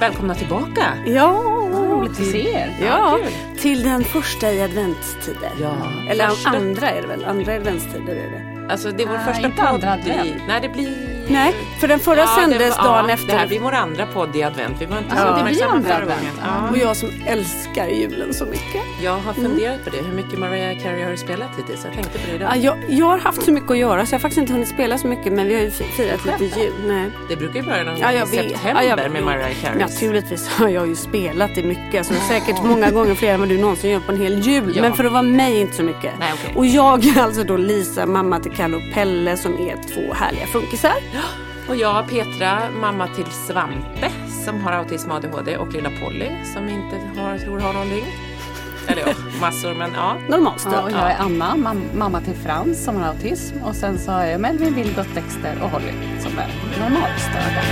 [0.00, 0.82] Välkomna tillbaka!
[1.06, 2.76] Ja, Roligt att se er.
[2.80, 3.32] Ja, kul.
[3.58, 5.50] till den första i adventstider.
[5.60, 5.76] Ja,
[6.10, 6.48] Eller första.
[6.50, 7.24] andra är det väl?
[7.24, 8.72] Andra adventstider är det.
[8.72, 10.42] Alltså det är vår Nej, första podd andra advent.
[10.48, 11.15] Nej, det blir...
[11.28, 13.26] Nej, för den förra Ja, det sändes var- dagen ja, efter.
[13.26, 14.76] Det här blir vår andra podd i advent.
[14.80, 16.20] Vi var inte Ja, så det blir uppmärksamma förra advent.
[16.20, 16.32] gången.
[16.64, 16.70] Ja.
[16.70, 18.82] Och jag som älskar julen så mycket.
[19.02, 19.96] Jag har funderat på det.
[19.96, 21.84] Hur mycket Mariah Carey har du spelat hittills?
[21.84, 22.50] Jag tänkte på det idag.
[22.52, 24.68] Ja, jag, jag har haft så mycket att göra så jag har faktiskt inte hunnit
[24.68, 26.72] spela så mycket men vi har ju fi- firat lite jul.
[26.86, 27.10] Nej.
[27.28, 29.78] Det brukar ju börja någon gång i september Ja, jag- med Mariah Carey.
[29.78, 31.94] Naturligtvis har jag ju spelat det mycket.
[31.98, 34.78] Alltså, säkert många gånger fler än vad du någonsin gör på en hel jul.
[34.80, 36.12] Men för att vara mig inte så mycket.
[36.18, 36.52] Nej, okej.
[36.56, 40.46] Och jag är alltså då Lisa, mamma till Kalle och Pelle som är två härliga
[40.46, 40.92] funkisar.
[41.68, 44.10] Och jag, Petra, mamma till Svante
[44.44, 48.04] som har autism och ADHD och lilla Polly som inte har, tror har någonting.
[48.88, 50.16] Eller ja, massor men ja.
[50.28, 50.72] Normalstörd.
[50.74, 53.56] Ja, och jag är Anna, mam- mamma till Frans som har autism.
[53.64, 56.48] Och sen så har jag Melvin, Vilgot, Dexter och Holly som är
[56.80, 57.62] normalstörda.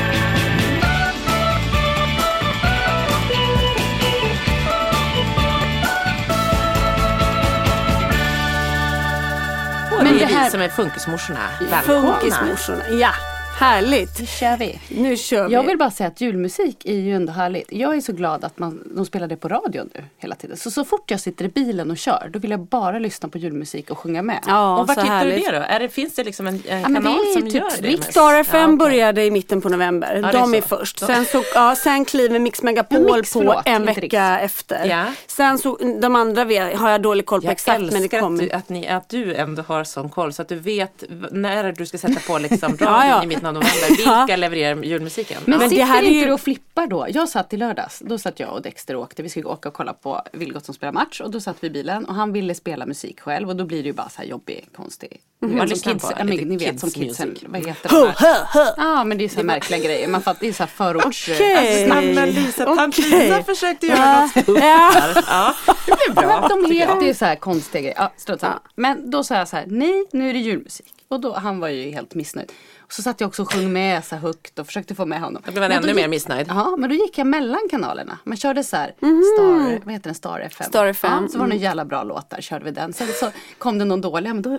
[9.97, 11.41] Och Men det är det här- vi som är funkismorsorna.
[11.71, 12.13] Välkomna!
[12.21, 12.89] Funkismorsorna.
[12.89, 13.11] Ja,
[13.59, 14.21] härligt.
[14.21, 14.81] Nu kör vi.
[14.89, 15.55] Nu kör vi.
[15.55, 17.73] Jag vill bara säga att julmusik är ju ändå härligt.
[17.73, 20.57] Jag är så glad att man, de spelar det på radion nu hela tiden.
[20.57, 23.39] Så så fort jag sitter i bilen och kör, då vill jag bara lyssna på
[23.39, 24.39] julmusik och sjunga med.
[24.47, 25.45] Ja, Och vart så hittar härligt.
[25.47, 25.65] du det då?
[25.69, 28.03] Är det, finns det liksom en, en Ja, kanal det är som typ gör det?
[28.05, 28.77] Star FM Ja, okej.
[28.77, 30.15] började i mitten på november.
[30.15, 30.69] Ja, det är De är, så.
[30.69, 30.99] först.
[30.99, 34.85] Sen, så, ja, sen kliver Mix Megapol Ja, Mix, på förlåt, en vecka efter.
[34.87, 35.05] Ja.
[35.27, 38.19] Sen så, de andra vet, har jag dålig koll på Jag exakt men det älskar
[38.19, 38.43] att kommer.
[38.43, 41.87] du, att, ni, att du ändå har sån koll så att du vet när du
[41.87, 43.25] ska sätta på liksom radion Ja, ja.
[43.25, 43.89] i mitten av november.
[44.27, 45.41] Vilka levererar julmusiken?
[45.45, 47.07] Men, Men det sitter här är ju- och flippar då?
[47.11, 49.23] Jag satt i lördags, då satt jag och Dexter och åkte.
[49.23, 51.71] Vi skulle åka och kolla på Vilgot som spelar match och då satt vi i
[51.71, 54.29] bilen och han ville spela musik själv och då blir det ju bara så här
[54.29, 55.21] jobbig, konstig.
[55.39, 55.67] Vad Mm.
[55.67, 56.13] lyssnar kids, på?
[56.19, 57.45] ja, Lite ni vet kids som kidsen, music.
[57.49, 58.45] vad heter Hö, de här?
[58.45, 58.71] hö, hö.
[58.77, 60.09] Ja men det är så här märkliga grejer.
[60.09, 61.29] Man fattar, det är så här förorts...
[61.33, 61.87] Okej.
[61.87, 63.11] Snälla Lisa, tant Okej.
[63.29, 64.21] Lisa försökte göra Ja.
[64.21, 64.91] något stort Ja.
[64.95, 65.25] här.
[65.27, 65.55] Ja,
[65.87, 66.49] det blev bra.
[66.51, 67.97] Men de heter ju så här konstiga grejer.
[67.99, 68.61] Ja, strunt samma.
[68.75, 70.87] Men då sa jag så här, nej nu är det julmusik.
[71.09, 72.53] Och då, han var ju helt missnöjd.
[72.97, 75.43] Så satt jag också och sjöng med så högt och försökte få med honom.
[75.47, 76.47] Då blev ännu mer gick- missnöjd.
[76.49, 78.19] Ja, men då gick jag mellan kanalerna.
[78.25, 80.67] Man körde så här, Star, vad heter den, Star FM.
[80.67, 82.93] Star FM, Ja, så var det en jävla bra låt där, körde vi den.
[82.93, 84.59] Sen så kom det någon dålig, men då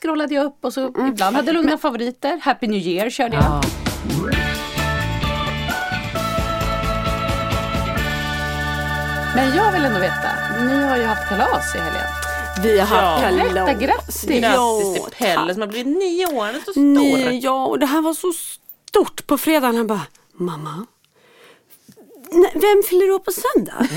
[0.00, 2.40] scrollade jag upp och så ibland hade jag lugna favoriter.
[2.42, 3.44] Happy New Year körde jag.
[3.44, 3.62] Ja.
[9.34, 10.28] Men jag vill ändå veta,
[10.64, 12.15] ni har ju haft kalas i helgen.
[12.66, 13.28] Vi har haft Ja.
[13.28, 13.52] kalas.
[13.52, 14.22] Berätta, grattis.
[14.24, 15.12] Grattis till.
[15.18, 16.44] Pelle som har blivit nio år.
[16.44, 16.82] Han är så stor.
[16.82, 18.32] Nej, ja, och det här var så
[18.88, 19.26] stort.
[19.26, 20.86] På fredagen han bara, mamma.
[22.30, 23.88] "Nej, Vem fyller år på söndag?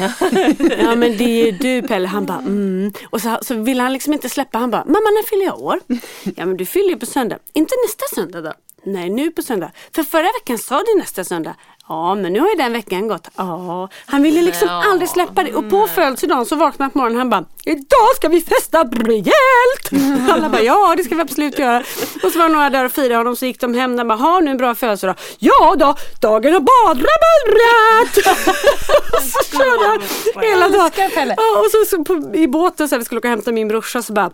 [0.84, 2.08] ja men det är ju du Pelle.
[2.08, 2.94] Han bara mm.
[3.10, 4.58] Och så, så ville han liksom inte släppa.
[4.58, 5.80] Han bara, mamma när fyller jag år?
[6.36, 7.38] ja men du fyller ju på söndag.
[7.54, 8.54] Inte nästa söndag då?
[8.84, 9.72] Nej, nu på söndag.
[9.96, 11.56] För förra veckan sa du nästa söndag.
[11.88, 13.28] Ja, men nu har ju den veckan gått.
[13.38, 14.84] Ja, han ville liksom Ja.
[14.92, 15.54] aldrig släppa det.
[15.54, 18.84] Och på födelsedagen så vaknade han på morgonen och han bara Idag ska vi festa
[18.84, 19.90] rejält!
[20.32, 21.84] Alla bara ja, det ska vi absolut göra.
[22.24, 23.96] Och så var några där och firade honom så gick de hem.
[23.96, 25.16] De bara, har nu en bra födelsedag?
[25.40, 28.14] Ja då, dagen har bara börjat!
[29.32, 30.02] så körde han
[30.44, 31.32] hela dagen.
[31.66, 34.02] och så, så på, i båten så här, vi skulle åka och hämta min brorsa
[34.02, 34.32] så bara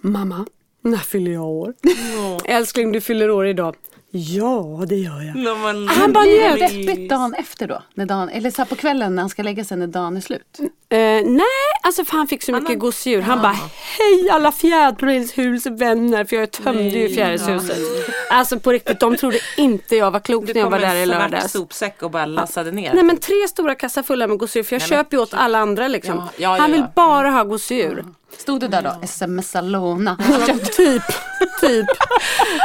[0.00, 0.46] Mamma,
[0.82, 1.74] när fyller jag år?
[2.44, 3.76] Älskling, du fyller år idag.
[4.14, 5.32] Ja, det gör jag.
[5.86, 6.70] Han bara Blir det njöt.
[6.86, 7.82] deppigt dagen efter då?
[7.94, 10.20] När dagen, eller så här på kvällen när han ska lägga sig när dagen är
[10.20, 10.58] slut?
[10.88, 11.44] Eh, nej,
[11.82, 13.20] alltså för han fick så mycket gosedjur.
[13.20, 13.52] Han bara,
[13.98, 17.78] hej alla fjärilshusvänner, för jag tömde ju fjärilshuset.
[18.30, 20.88] Alltså på riktigt, de trodde inte jag var klok Du när jag kom var där
[20.88, 21.52] i med en svart lördags.
[21.52, 22.94] sopsäck och bara lassade ner.
[22.94, 25.58] Nej men tre stora kassar fulla med gosedjur, för jag Nej, köper ju åt alla
[25.58, 26.16] andra liksom.
[26.16, 26.92] Ja, ja, ja, han vill ja.
[26.96, 28.04] bara ha gosedjur.
[28.38, 29.06] Stod du där då?
[29.06, 30.16] Smsa låna.
[30.76, 31.02] typ,
[31.60, 31.86] typ.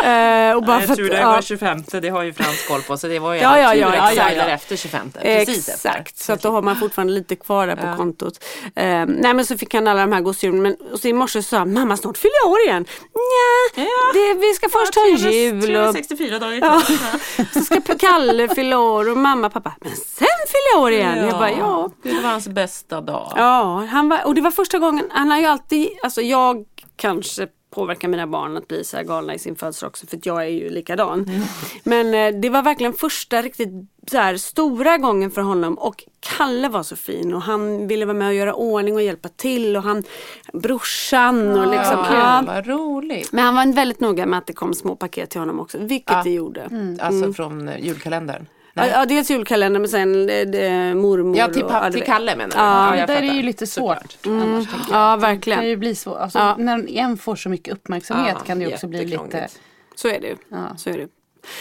[0.03, 1.31] Eh, och bara jag för tror att, det ja.
[1.31, 3.89] var 25 det har ju Frans koll på så det var ju Ja, ja, ja,
[3.89, 4.31] det exakt.
[4.31, 5.89] gäller efter 25 Precis efter.
[5.89, 8.43] Exakt, så att då har man fortfarande lite kvar där på kontot.
[8.75, 10.61] Eh, nej men så fick han alla de här gosedjuren.
[10.61, 12.85] Men och så i morse sa han, mamma snart fyller jag år igen.
[13.13, 15.57] Nja, det, vi ska först ta en jul.
[15.57, 16.81] Och, 364 dagar ja,
[17.53, 19.73] så ska Kalle fylla år och mamma och pappa.
[19.79, 21.27] Men sen fyller jag år igen.
[21.27, 21.89] Jag bara, ja.
[22.03, 23.33] Det var hans bästa dag.
[23.35, 26.65] Ja, han var, och det var första gången, han har ju alltid, alltså jag
[26.95, 30.41] kanske påverkar mina barn att bli så här galna i sin födelsedag också för jag
[30.43, 31.23] är ju likadan.
[31.23, 31.41] Mm.
[31.83, 33.69] Men eh, det var verkligen första riktigt
[34.11, 38.17] så här, stora gången för honom och Kalle var så fin och han ville vara
[38.17, 40.03] med och göra ordning och hjälpa till och han
[40.53, 42.05] brorsan och liksom.
[42.11, 42.61] Ja, Ja.
[42.61, 43.31] roligt.
[43.31, 46.23] Men han var väldigt noga med att det kom små paket till honom också, vilket
[46.23, 46.97] det gjorde.
[47.01, 48.45] Alltså från eh, julkalendern.
[48.77, 52.03] Ja, ja, dels julkalender men sen eh, det, mormor Ja, till, och, ja, till.
[52.03, 52.57] Kalle menar du?
[52.57, 54.17] Ja, jag där är ju lite svårt.
[54.23, 54.31] Jag.
[54.31, 55.67] Ja, Det kan verkligen.
[55.67, 56.15] ju bli så.
[56.15, 56.55] Alltså, Ja.
[56.57, 59.47] När en får så mycket uppmärksamhet Ja, kan det ju också bli lite...
[59.95, 60.35] Så är det ju.
[60.49, 60.57] Ja.
[60.77, 61.07] Så är det.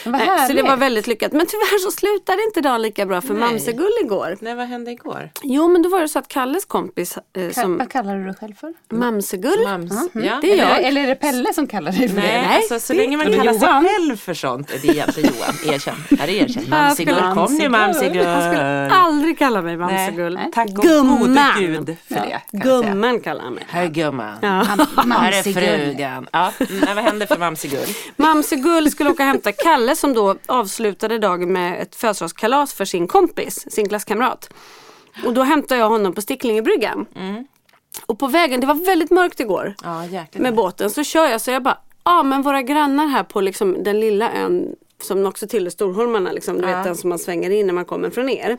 [0.04, 1.32] Nej, så det var väldigt lyckat.
[1.32, 3.48] Men tyvärr så slutade inte dagen lika bra för Nej.
[3.50, 4.36] Mamsegull igår.
[4.40, 5.30] Nej, vad hände igår?
[5.42, 8.24] Jo men då var det så att Kalles kompis eh, Ka- som Vad kallar du
[8.24, 8.72] dig själv för?
[8.92, 9.64] Mamsegull.
[9.64, 9.92] Mams.
[10.12, 10.20] Ja.
[10.20, 10.40] Mm.
[10.42, 10.70] Det är jag.
[10.78, 12.48] Eller, eller är det Pelle som kallar dig för Nej, det?
[12.48, 14.68] Nej, alltså, så det- länge man kallar sig själv för sånt.
[14.68, 15.94] Det är egentligen Johan, erkänn.
[16.18, 16.94] Här är erkänt.
[16.94, 18.26] Skulle- kom nu Mamsigull.
[18.26, 20.38] Han skulle aldrig kalla mig Mamsegull.
[20.52, 21.18] Tack och Gumman.
[21.18, 22.40] gode gud för det.
[22.52, 23.64] Gumman kallar han mig.
[23.68, 24.36] Här är gumman.
[24.42, 24.48] Ja.
[24.48, 25.42] Här är
[25.86, 26.28] frugan.
[26.32, 27.86] Ja, nej, vad hände för Mamsigull?
[28.16, 33.08] Mamsegull skulle åka och hämta Kalle som då avslutade dagen med ett födelsedagskalas för sin
[33.08, 34.50] kompis, sin klasskamrat.
[35.24, 37.06] Och då hämtade jag honom på Sticklingebryggan.
[38.06, 41.50] Och på vägen, det var väldigt mörkt igår Ja, med båten, så kör jag så
[41.50, 45.70] jag bara, ja men våra grannar här på liksom den lilla ön som också tillhör
[45.70, 48.58] Storholmarna, liksom, du vet den som man svänger in när man kommer från er.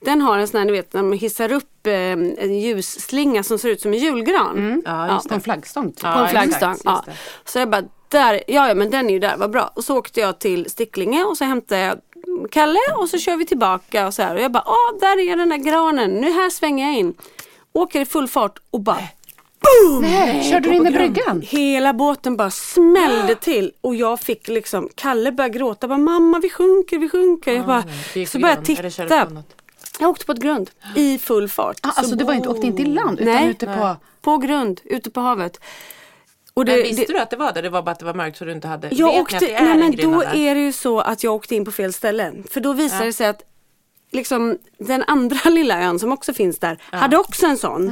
[0.00, 3.58] Den har en sån här, ni vet, när man hissar upp eh, en ljusslinga som
[3.58, 4.82] ser ut som en julgran.
[4.86, 5.92] Ja, just På en flaggstång.
[5.92, 6.00] typ.
[6.00, 6.70] På en Ja, flaggstång.
[6.70, 7.04] exakt, Ja.
[7.44, 9.72] Så jag bara, där, ja, ja men den är ju där, vad bra.
[9.74, 11.98] Och så åkte jag till Sticklinge och så hämtade jag
[12.50, 14.34] Kalle och så kör vi tillbaka och så här.
[14.36, 17.14] Och jag bara, ah där är den där granen, nu här svänger jag in.
[17.72, 19.02] Åker i full fart och bara
[20.00, 21.42] Nej, körde du in i bryggan?
[21.46, 26.50] Hela båten bara smällde till och jag fick liksom, Kalle började gråta, bara, mamma vi
[26.50, 27.52] sjunker, vi sjunker.
[27.52, 27.84] Jag bara,
[28.14, 29.28] Gick så började jag titta.
[30.00, 31.76] Jag åkte på ett grund i full fart.
[31.82, 33.48] Ah, alltså du var inte, åkte inte i land utan Nej.
[33.50, 33.96] ute på...
[34.22, 35.60] På grund, ute på havet.
[36.60, 37.62] Och Men det- visste det- du att det var det?
[37.62, 38.88] Det var bara att det var mörkt så du inte hade...
[38.92, 40.34] Jag vet åkte, att det är nej en men då där?
[40.36, 42.32] är det ju så att jag åkte in på fel ställe.
[42.50, 43.42] För då visade det sig att
[44.12, 47.84] liksom, den andra lilla ön som också finns där hade också en sån.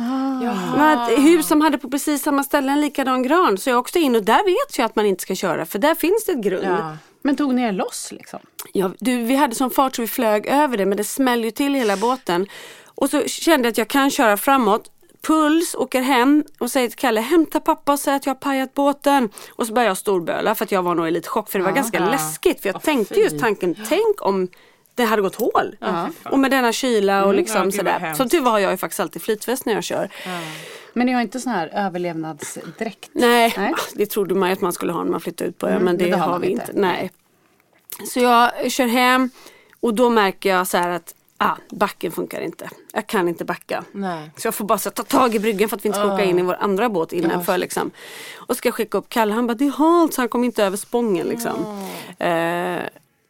[0.77, 3.59] Men ett hus som hade på precis samma ställe en likadan gran.
[3.59, 5.95] Så jag åkte in och där vet jag att man inte ska köra för där
[5.95, 6.65] finns det ett grund.
[6.67, 6.97] Ja.
[7.23, 8.39] Men tog ni er loss liksom?
[8.73, 11.51] Ja, du, vi hade sån fart så vi flög över det men det smällde ju
[11.51, 12.47] till hela båten.
[12.95, 14.91] Och så kände jag att jag kan köra framåt.
[15.23, 18.75] Puls, åker hem och säger till Kalle, hämta pappa och säg att jag har pajat
[18.75, 19.29] båten.
[19.51, 21.65] Och så började jag storböla för att jag var nog i lite chock för det
[21.65, 22.61] var ganska läskigt.
[22.63, 23.21] För jag Åh, tänkte fy.
[23.21, 24.49] just tanken, tänk om
[24.95, 25.77] det hade gått hål.
[26.25, 28.29] och med denna kyla och liksom Ja, gud, vad sådär.
[28.29, 30.11] tur var har jag ju faktiskt alltid flytväst när jag kör.
[30.93, 33.11] Men ni har inte sån här överlevnadsdräkt?
[33.13, 33.75] Nej, Nej.
[33.95, 35.97] det trodde man ju att man skulle ha när man flyttade ut på ön men
[35.99, 36.63] det, men det har vi inte.
[36.71, 36.81] inte.
[36.81, 37.11] Nej.
[38.09, 39.31] Så jag kör hem
[39.81, 42.71] och då märker jag så här att ah, backen funkar inte.
[42.93, 43.85] Jag kan inte backa.
[43.93, 44.31] Nej.
[44.37, 46.25] Så jag får bara så, ta tag i bryggan för att vi inte ska åka
[46.25, 47.59] in i vår andra båt innanför.
[47.59, 47.91] Liksom.
[48.37, 50.77] Och ska skicka upp Kalle, han bara det är halt så han kommer inte över
[50.77, 51.27] spången.
[51.27, 51.87] Liksom.
[52.19, 52.79] Eh,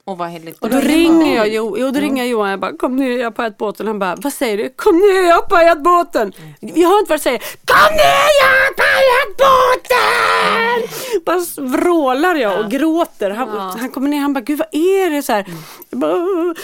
[0.05, 0.19] Och
[0.61, 3.31] och då ringer jag, jo, då ringer jag Johan jag bara kom ner jag har
[3.31, 3.87] pajat båten.
[3.87, 4.69] Han bara vad säger du?
[4.77, 6.33] Kom ner jag har pajat båten.
[6.61, 7.38] Jag hör inte vad jag säger.
[7.65, 11.23] Kom ner jag har pajat båten!
[11.25, 13.31] Bara vrålar jag och gråter.
[13.31, 13.49] Han,
[13.79, 15.23] han kommer ner han bara gud vad är det?
[15.23, 15.47] Så här.
[15.91, 16.55] Jag bara,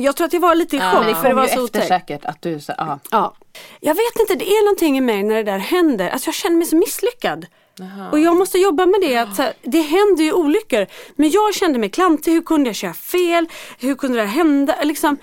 [0.00, 1.88] Jag tror att jag var lite i chock det för det var ju så otäckt.
[1.88, 2.98] säkert att du sa, ja.
[3.10, 3.34] Ja.
[3.80, 6.08] Jag vet inte, det är någonting i mig när det där händer.
[6.08, 7.46] Alltså jag känner mig så misslyckad.
[8.12, 9.16] Och jag måste jobba med det.
[9.16, 10.86] Att, här, det händer ju olyckor.
[11.16, 12.32] Men jag kände mig klantig.
[12.32, 13.46] Hur kunde jag köra fel?
[13.78, 14.76] Hur kunde det här hända?
[14.82, 15.16] Liksom,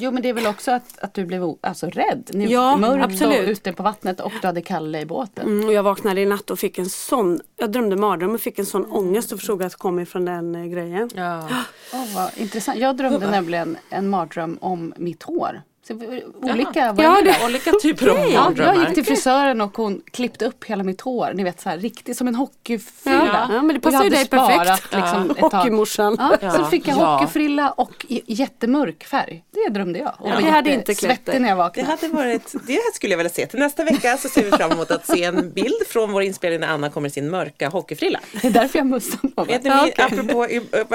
[0.00, 2.30] Jo men det är väl också att, att du blev alltså, rädd.
[2.34, 3.40] Ni, Ja, mörkt absolut.
[3.40, 5.46] och ute på vattnet och du hade Kalle i båten.
[5.46, 8.58] mm, och jag vaknade i natt och fick en sån, jag drömde mardröm och fick
[8.58, 11.10] en sån ångest och förstod att det kom ifrån den eh, grejen.
[11.14, 11.48] Ja.
[11.92, 12.78] Åh, vad intressant.
[12.78, 15.62] Jag drömde nämligen en mardröm om mitt hår.
[15.90, 20.44] Så, olika Ja, det- Olika typer av Ja, jag gick till frisören och hon klippte
[20.46, 21.32] upp hela mitt hår.
[21.34, 23.46] Ni vet så här riktigt som en hockeyfrilla.
[23.48, 24.94] Ja, ja, men det passar ju dig perfekt.
[24.94, 25.50] Liksom, ett tag.
[25.50, 26.16] Hockeymorsan.
[26.18, 26.50] Ja, Ja.
[26.50, 27.14] Så fick jag Ja.
[27.16, 29.44] hockeyfrilla och jättemörk färg.
[29.50, 30.14] Det drömde jag.
[30.18, 30.36] Och Ja.
[30.40, 31.40] Det hade inte klätt dig.
[31.40, 31.88] när jag Det vaknade.
[31.88, 33.46] hade varit, det här skulle jag vilja se.
[33.46, 36.60] Till nästa vecka så ser vi fram emot att se en bild från vår inspelning
[36.60, 38.20] när Anna kommer i sin mörka hockeyfrilla.
[38.42, 39.54] Det är därför jag mössan på mig.
[39.54, 40.04] Vet ni, Ja, okej.
[40.04, 40.46] apropå,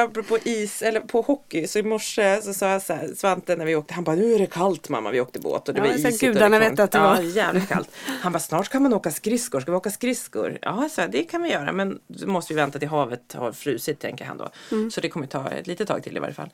[0.02, 3.66] apropå is eller på hockey så i morse så sa jag så här, Svante när
[3.66, 5.88] vi åkte, han bara nu är det kallt mamma, vi åkte båt och det Ja,
[5.88, 6.22] var isigt.
[6.22, 7.22] gudarna vet att det ja, var.
[7.22, 7.90] jävligt kallt.
[8.22, 10.58] Han bara snart kan man åka skridskor, ska vi åka skridskor?
[10.62, 13.52] Ja, så här, det kan vi göra men då måste vi vänta till havet har
[13.52, 14.50] frusit tänker han då.
[14.72, 14.92] Mm.
[14.92, 16.50] Så det kommer ta ett litet tag till i varje fall.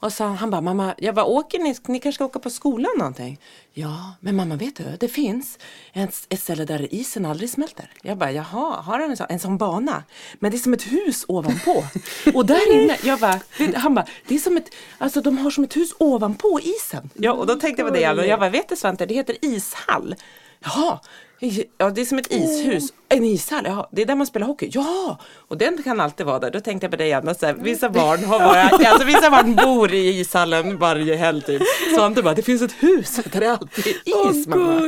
[0.00, 1.76] Och så han bara, mamma, jag bara, åker ni?
[1.86, 3.40] Ni kanske ska åka på skolan någonting?
[3.72, 5.58] Ja, men mamma vet du, det finns
[5.92, 7.90] ett, ett ställe där isen aldrig smälter.
[8.02, 10.04] Jag bara, jaha, har han en sån, en sån bana?
[10.38, 11.84] Men det är som ett hus ovanpå.
[12.34, 13.40] Och där inne, jag bara,
[13.74, 17.10] han bara, det är som ett, alltså de har som ett hus ovanpå isen.
[17.14, 19.36] Ja, och då tänkte jag på det, och jag bara, vet du Svante, det heter
[19.40, 20.14] ishall.
[20.60, 21.00] Jaha,
[21.78, 22.92] ja det är som ett ishus.
[23.12, 24.70] En ishall, ja det är där man spelar hockey.
[24.72, 26.50] Ja, och den kan alltid vara där.
[26.50, 29.54] Då tänkte jag på dig Anna, så här, vissa barn har bara, alltså vissa barn
[29.56, 31.62] bor i ishallen varje helg typ.
[31.94, 34.80] Så han bara, det finns ett hus där det alltid är is mamma.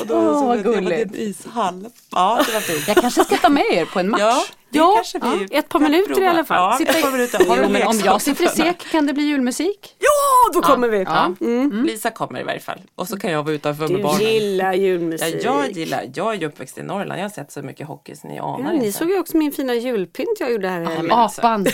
[0.00, 1.14] Och då Åh, vad gulligt.
[1.14, 1.86] En ishall.
[2.10, 2.88] Ja, det var fint.
[2.88, 4.20] Jag kanske ska ta med er på en match.
[4.20, 6.30] Ja, det Ja, ja, ett par minuter i prova.
[6.30, 6.56] alla fall.
[6.72, 7.38] Ja, Sitta ett i- par minuter.
[7.48, 8.48] Har du Jo, om jag sitter i?
[8.48, 9.96] SEK kan det bli julmusik.
[9.98, 11.02] Ja, då kommer vi!
[11.02, 11.32] Ja.
[11.40, 11.84] Mm.
[11.84, 12.78] Lisa kommer i varje fall.
[12.94, 14.20] Och så kan jag vara utanför med Du barnen.
[14.22, 15.36] gillar Ja, julmusik.
[15.44, 17.20] jag gillar, jag är ju uppväxt i Norrland.
[17.20, 18.86] Jag har sett så mycket hockey så ni anar Ja, inte.
[18.86, 21.06] ni såg ju också min fina julpynt jag gjorde här i helgen.
[21.06, 21.40] men alltså.
[21.40, 21.66] Apan.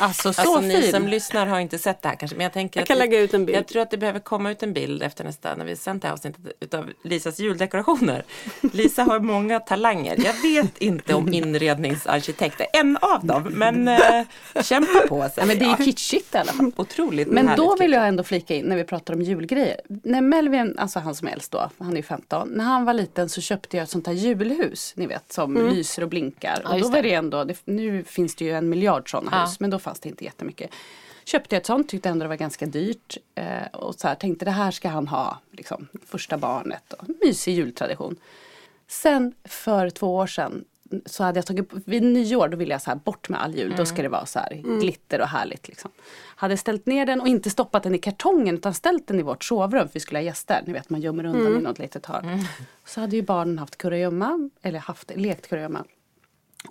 [0.00, 2.80] Alltså så Alltså ni som lyssnar har inte sett det här kanske men jag tänker
[2.80, 3.58] Jag kan att lägga ut en bild.
[3.58, 6.08] Jag tror att det behöver komma ut en bild efter nästa när vi sänt det
[6.08, 8.24] här avsnittet utav Lisas juldekorationer.
[8.72, 10.16] Lisa har många talanger.
[10.24, 13.98] Jag vet inte om inredningsarkitekt är en av dem men äh,
[14.62, 16.72] kämpa på säger Ja, men det är ju kitschigt i alla fall.
[16.76, 17.94] Otroligt Men då vill klipp.
[17.94, 19.80] jag ändå flika in när vi pratar om julgrejer.
[19.88, 22.48] När Melvin, alltså han som är äldst då, han är ju 15.
[22.48, 26.02] När han var liten så köpte jag ett sånt här julhus, ni vet, som lyser
[26.02, 26.62] och blinkar.
[26.72, 29.40] och då var det ändå, det, nu finns det ju en miljard sådana Ja.
[29.44, 30.70] hus, men då fanns det inte jättemycket.
[31.24, 33.16] Köpte jag ett sånt, tyckte ändå det var ganska dyrt.
[33.34, 36.92] Eh, och så här, tänkte det här ska han ha, liksom, första barnet.
[36.92, 38.16] Och, mysig jultradition.
[38.88, 40.64] Sen för två år sedan
[41.06, 43.74] så hade jag tagit, vid nyår då ville jag så här bort med all jul,
[43.76, 45.68] då ska det vara så här glitter och härligt.
[45.68, 45.90] Liksom.
[46.36, 49.44] Hade ställt ner den och inte stoppat den i kartongen utan ställt den i vårt
[49.44, 50.62] sovrum för vi skulle ha gäster.
[50.66, 52.44] Ni vet man gömmer undan i något litet hörn.
[52.84, 55.84] Så hade ju barnen haft kurragömma, eller haft, lekt kurragömma.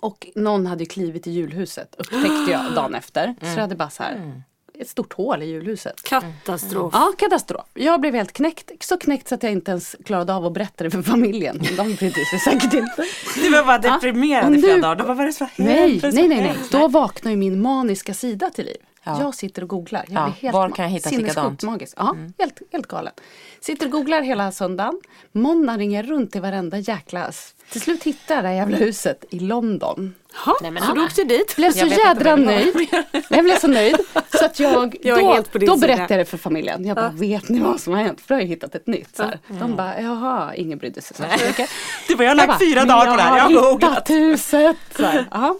[0.02, 3.34] Och någon hade klivit i julhuset upptäckte jag dagen efter.
[3.40, 4.42] Så det hade bara så här
[4.78, 6.02] ett stort hål i julhuset.
[6.02, 6.90] Katastrof.
[6.96, 7.64] Ja, katastrof.
[7.74, 8.70] Jag blev helt knäckt.
[8.84, 11.58] Så knäckt så att jag inte ens klarade av att berätta det för familjen.
[11.76, 13.04] De brydde sig säkert inte.
[13.42, 13.94] Du var bara Ja.
[13.94, 14.96] deprimerad Och i flera dagar.
[14.96, 16.14] Du bara, vad är det som har Nej, hänt?
[16.14, 16.56] Nej, nej, nej.
[16.70, 18.76] Då vaknar ju min maniska sida till liv.
[19.04, 19.20] Ja.
[19.20, 20.04] Jag sitter och googlar.
[20.08, 21.62] Jag Ja, blir helt var kan jag hitta sinnessjukt likadant?
[21.62, 21.72] Mm.
[21.72, 21.94] Magisk.
[21.96, 23.12] Ja, helt, helt galen.
[23.60, 25.00] Sitter och googlar hela söndagen.
[25.32, 27.30] Måndag ringer jag runt till varenda jäkla...
[27.72, 30.14] Till slut hittar jag det här jävla huset i London.
[30.46, 31.56] Ja, Nej, men så du åkte dit?
[31.56, 32.88] Blev så Jag vet inte jädra jag nöjd.
[33.30, 33.96] Jag blev så nöjd.
[34.38, 35.18] Så att jag, Jag
[35.52, 36.84] då, då berättade jag det för familjen.
[36.84, 38.20] Jag bara, vet ni vad som har hänt?
[38.20, 39.16] För då har jag hittat ett nytt.
[39.16, 39.38] Så här.
[39.48, 41.70] De bara, jaha, ingen brydde sig så mycket.
[42.08, 43.38] Du bara, jag har Jag lagt fyra "Men dagar på det här.
[43.38, 44.76] Jag Jag har hittat huset.
[44.96, 45.56] Så här, ja.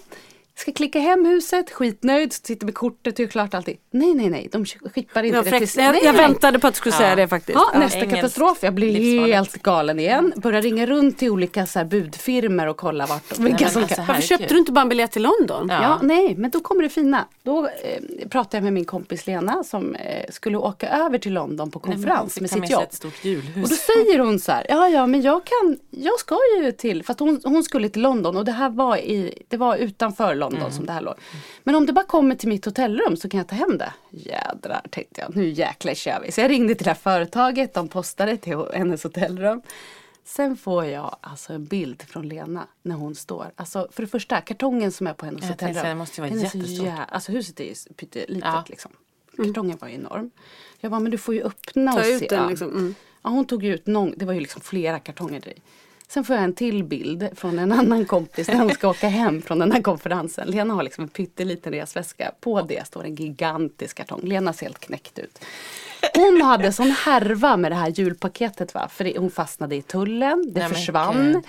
[0.62, 3.78] Ska klicka hem huset, skitnöjd, sitter med kortet och gör klart allting.
[3.90, 5.72] Nej, nej, nej, de skippar inte Jag, det fräckt.
[5.72, 5.82] till...
[5.84, 6.22] jag, nej, jag nej.
[6.22, 7.54] väntade på att du skulle säga det faktiskt.
[7.58, 7.78] Ja, Ja.
[7.78, 8.20] nästa Engelskt.
[8.20, 8.58] katastrof.
[8.62, 10.32] Jag blir helt galen igen.
[10.36, 13.96] Börjar ringa runt till olika så här, budfirmor och kolla vart vilka men som alltså,
[13.96, 14.06] kan.
[14.06, 14.54] Varför köpte kul.
[14.54, 15.66] du inte bara en biljett till London?
[15.70, 15.82] Ja.
[15.82, 17.24] Ja, nej, men då kommer det fina.
[17.42, 21.70] Då eh, pratade jag med min kompis Lena som eh, skulle åka över till London
[21.70, 22.82] på konferens med sitt jobb.
[22.82, 23.64] ett stort julhus.
[23.64, 27.02] Och då säger hon så här, ja ja men jag kan, jag ska ju till,
[27.04, 30.34] för att hon, hon skulle till London och det här var i, det var utanför
[30.34, 30.72] London Mm.
[30.72, 31.14] som det här låg.
[31.64, 33.92] Men om det bara kommer till mitt hotellrum så kan jag ta hem det.
[34.10, 36.32] Jädrar tänkte jag, nu jäklar kör vi.
[36.32, 39.62] Så jag ringde till det här företaget, de postade till hennes hotellrum.
[40.24, 43.50] Sen får jag alltså en bild från Lena när hon står.
[43.56, 45.84] Alltså för det första, kartongen som är på hennes Jag hotellrum.
[45.84, 46.86] det måste ju vara jättestort.
[46.86, 48.64] jä- Alltså huset är ju pyttelitet Ja.
[48.68, 48.92] liksom.
[49.36, 50.30] Kartongen var enorm.
[50.80, 52.26] Jag bara, men du får ju öppna Ta och se.
[52.28, 52.68] den liksom.
[52.70, 52.94] Mm.
[53.22, 55.60] Ja, hon tog ju ut någon, det var ju liksom flera kartonger där i.
[56.12, 59.42] Sen får jag en till bild från en annan kompis när hon ska åka hem
[59.42, 60.48] från den här konferensen.
[60.48, 62.32] Lena har liksom en pytteliten resväska.
[62.40, 64.20] På det står en gigantisk kartong.
[64.22, 65.44] Lena ser helt knäckt ut.
[66.14, 68.88] Hon hade sån härva med det här julpaketet va.
[68.88, 71.42] För hon fastnade i tullen, det Nej, försvann.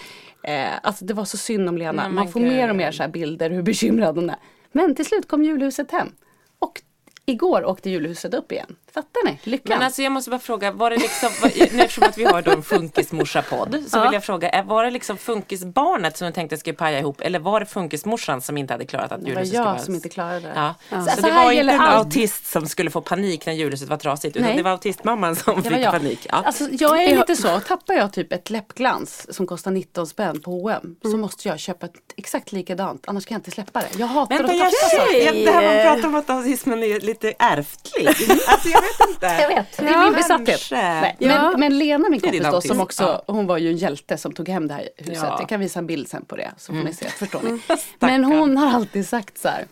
[0.43, 2.03] Eh, alltså det var så synd om Lena.
[2.03, 2.49] Nej, Man får gud.
[2.49, 4.37] mer och mer så bilder hur bekymrad hon är.
[4.71, 6.11] Men till slut kom julhuset hem.
[6.59, 6.81] Och
[7.25, 8.75] igår åkte julhuset upp igen.
[8.93, 9.39] Fattar ni?
[9.43, 9.77] Lyckan.
[9.77, 11.49] Men alltså jag måste bara fråga, var det liksom, var,
[11.81, 16.17] eftersom att vi har då en funkismorsa-podd så vill jag fråga, var det liksom funkisbarnet
[16.17, 19.19] som du tänkte skulle paja ihop eller var det funkismorsan som inte hade klarat att
[19.25, 20.51] det var julhuset skulle jag vara- som inte klarade det.
[20.55, 20.73] Ja.
[20.89, 22.05] Så, Så så det var inte en allt.
[22.05, 24.57] autist som skulle få panik när julhuset var trasigt utan Nej.
[24.57, 25.91] det var autistmamman som Det var fick jag.
[25.91, 26.27] panik.
[26.29, 26.43] Ja.
[26.45, 30.51] Alltså, jag är lite så, tappar jag typ ett läppglans som kostar 19 spänn på
[30.51, 33.87] H&M så måste jag köpa ett exakt likadant annars kan jag inte släppa det.
[33.99, 35.25] Jag hatar Vänta, att jag, tappa saker.
[35.25, 38.07] jag, det här man pratar om att autismen är lite ärftlig.
[38.47, 39.25] Alltså jag vet inte.
[39.41, 40.61] Jag vet, det är min besatthet.
[40.71, 41.27] Nej, Ja.
[41.51, 44.49] men, men Lena min kompis då som också, hon var ju en hjälte som tog
[44.49, 45.23] hem det här huset.
[45.23, 45.35] Ja.
[45.39, 47.59] Jag kan visa en bild sen på det så får ni se, förstår ni.
[47.99, 49.65] Men hon har alltid sagt så här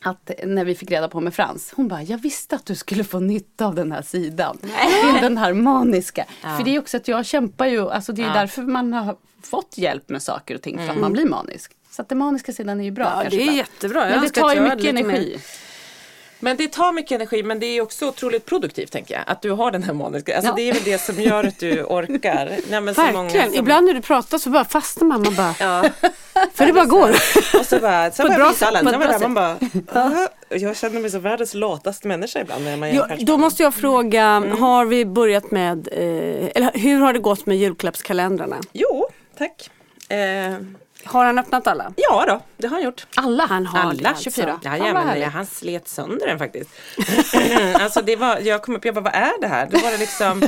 [0.00, 3.04] att när vi fick reda på med Frans, hon bara, jag visste att du skulle
[3.04, 4.58] få nytta av den här sidan.
[4.58, 6.24] Till den här maniska.
[6.40, 9.16] För det är också att jag kämpar ju, alltså det är ju därför man har
[9.42, 11.72] fått hjälp med saker och ting, för att man blir manisk.
[11.90, 13.04] Så att den maniska sidan är ju bra.
[13.04, 14.00] Ja, kanske det är jättebra.
[14.00, 15.36] Jag Men det tar ju mycket lite mer.
[16.40, 19.22] Men det tar mycket energi men det är också otroligt produktivt tänker jag.
[19.26, 20.54] Att du har den här maniska, alltså Ja.
[20.56, 22.50] det är väl det som gör att du orkar.
[22.70, 23.46] Nej, Verkligen.
[23.50, 25.22] som- Ibland när du pratar så bara fastnar man.
[25.22, 25.84] man bara, Ja.
[26.54, 27.10] för det bara går.
[27.60, 28.82] Och så bara, sen visa alla.
[28.82, 29.56] bra här, man bara,
[29.94, 33.74] "Aha." jag känner mig som världens lataste människa ibland när man Jo, då måste jag
[33.74, 34.58] fråga, Mm.
[34.62, 38.56] har vi börjat med, eh, eller hur har det gått med julklappskalendrarna?
[38.72, 39.70] Jo, tack.
[40.08, 40.54] Eh,
[41.08, 41.92] Har han öppnat alla?
[41.96, 43.06] ja då, det har han gjort.
[43.16, 44.24] Alla han har Alla alltså.
[44.24, 44.46] 24.
[44.46, 46.70] Fan, vad Jajamän, ja, han slet sönder den faktiskt.
[47.80, 49.68] alltså det var, jag kom upp, jag bara vad är det här?
[49.70, 50.42] Då var det liksom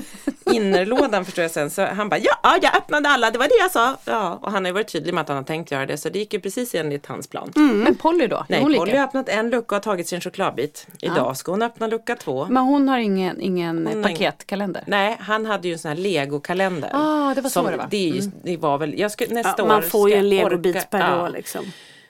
[0.45, 1.71] innerlådan förstår jag sen.
[1.71, 3.97] Så han bara ja, ja, jag öppnade alla, det var det jag sa.
[4.05, 6.09] Ja, och han har ju varit tydlig med att han har tänkt göra det så
[6.09, 7.53] det gick ju precis enligt hans plan.
[7.55, 8.45] Men Polly då?
[8.49, 10.87] Nej, hon Polly har öppnat en lucka och har tagit sin chokladbit.
[11.01, 12.47] Idag ska hon öppna lucka två.
[12.51, 14.85] Men hon har ingen, ingen Hon paketkalender?
[14.87, 16.91] Nej, han hade ju en sån här legokalender.
[16.93, 17.87] Ah, det var så Som- det var.
[17.91, 20.50] Det, ju, det var väl, jag ska, nästa Ja, år man får ju en jag
[20.57, 21.25] orka- per ja.
[21.25, 21.65] år liksom.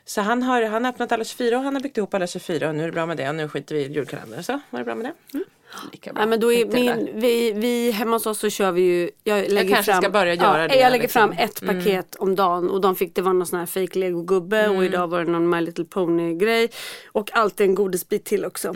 [0.05, 2.69] Så han har, han har öppnat alla 24 och han har byggt ihop alla 24
[2.69, 4.43] och nu är det bra med det och nu skiter vi i julkalendern.
[4.43, 5.37] Så var det bra med det.
[5.39, 5.45] Mm.
[5.93, 6.23] Lika bra.
[6.23, 9.51] Ja, men då är min, vi, vi hemma hos oss så kör vi ju, jag
[9.51, 11.35] lägger kanske fram, ska börja göra ja, det, Jag lägger liksom.
[11.35, 14.23] fram ett paket om dagen och de fick det var någon sån här fake lego
[14.23, 16.71] gubbe och idag var det någon My Little Pony grej.
[17.07, 18.75] Och alltid en godisbit till också.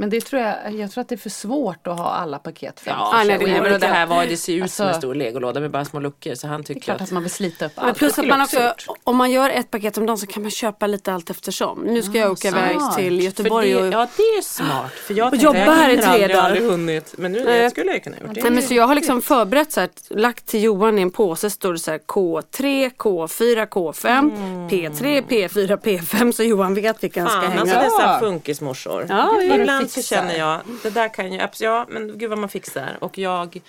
[0.00, 2.80] Men det tror jag, jag tror att det är för svårt att ha alla paket
[2.80, 3.38] framför Ja, nej, sig.
[3.38, 3.78] det det, inte.
[3.78, 6.34] det här var det ser ut som en Alltså- stor legolåda med bara små luckor
[6.34, 7.98] så han Det är tycker klart att att man vill slita upp allt.
[7.98, 10.50] plus att man jag också, om man gör ett paket om dagen så kan man
[10.50, 11.78] köpa lite allt eftersom.
[11.80, 14.92] Nu ska jag åka iväg till Göteborg för det, och Ja det är smart.
[14.92, 16.42] För jag Och jobba jag här i tre dagar.
[16.44, 17.14] aldrig hunnit.
[17.18, 17.58] Men nu Nej.
[17.62, 18.42] jag skulle jag kunna gjort det.
[18.42, 21.50] Nej, men så jag har liksom förberett så här, lagt till Johan i en påse
[21.50, 24.30] står det så här K3, K4, K5,
[24.70, 27.60] P3, P4, P5 så Johan vet vilka han ska Fan, hänga.
[27.62, 27.84] alltså upp.
[27.84, 29.06] dessa funkismorsor.
[29.08, 30.16] Ja, Ibland fixar.
[30.16, 32.96] känner jag, det där kan ju, ja men gud vad man fixar.
[33.00, 33.60] Och jag,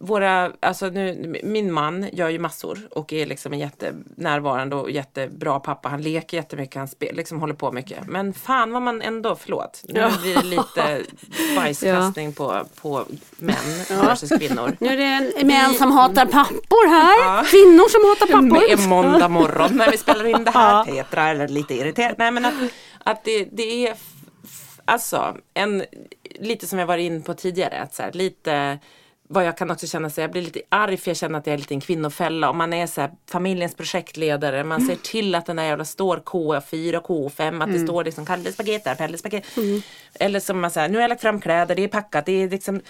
[0.00, 5.60] våra, alltså nu, min man gör ju massor och är liksom en jättenärvarande och jättebra
[5.60, 5.88] pappa.
[5.88, 8.06] Han leker jättemycket, han spel, liksom håller på mycket.
[8.06, 10.10] Men fan vad man ändå, förlåt, nu Ja.
[10.22, 11.02] blir det lite
[11.56, 13.04] bajskastning på, på
[13.36, 13.56] män
[13.88, 14.76] versus kvinnor.
[14.80, 17.44] Nu är det män som hatar pappor här.
[17.44, 18.88] Kvinnor som hatar Det är pappor.
[18.88, 20.84] måndag morgon när vi spelar in det här.
[20.86, 22.14] Petra är lite irriterad.
[22.18, 22.54] Nej men att,
[23.04, 23.94] att det, det är
[24.92, 25.84] alltså en,
[26.34, 27.78] lite som jag var in på tidigare.
[27.80, 28.78] Att så här, lite
[29.28, 31.52] vad jag kan också känna så jag blir lite arg för jag känner att det
[31.52, 32.50] är lite en kvinnofälla.
[32.50, 36.16] Om man är så här, familjens projektledare, man ser till att den där jävla står
[36.16, 39.44] K4 och K5, att det står liksom Kalles paket där, Pelles paket.
[40.14, 42.50] Eller som man säger, nu har jag lagt fram kläder, det är packat, det är
[42.50, 42.80] liksom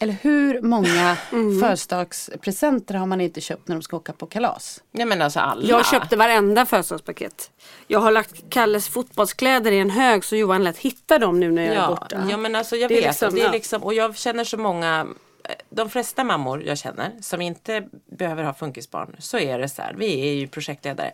[0.00, 1.16] Eller hur många
[1.60, 4.82] födelsedagspresenter har man inte köpt när de ska åka på kalas?
[4.90, 5.68] Nej men alltså alla.
[5.68, 7.50] Jag köpte varenda födelsedagspaket.
[7.86, 11.62] Jag har lagt Kalles fotbollskläder i en hög så Johan lätt hittar dem nu när
[11.64, 12.26] jag är ja, borta.
[12.30, 13.06] Ja men alltså jag Det är vet.
[13.06, 13.52] liksom- det är ja.
[13.52, 15.06] liksom, och jag känner så många
[15.44, 17.84] eh, de flesta mammor jag känner som inte
[18.18, 21.12] behöver ha funkisbarn så är det så här, vi är ju projektledare.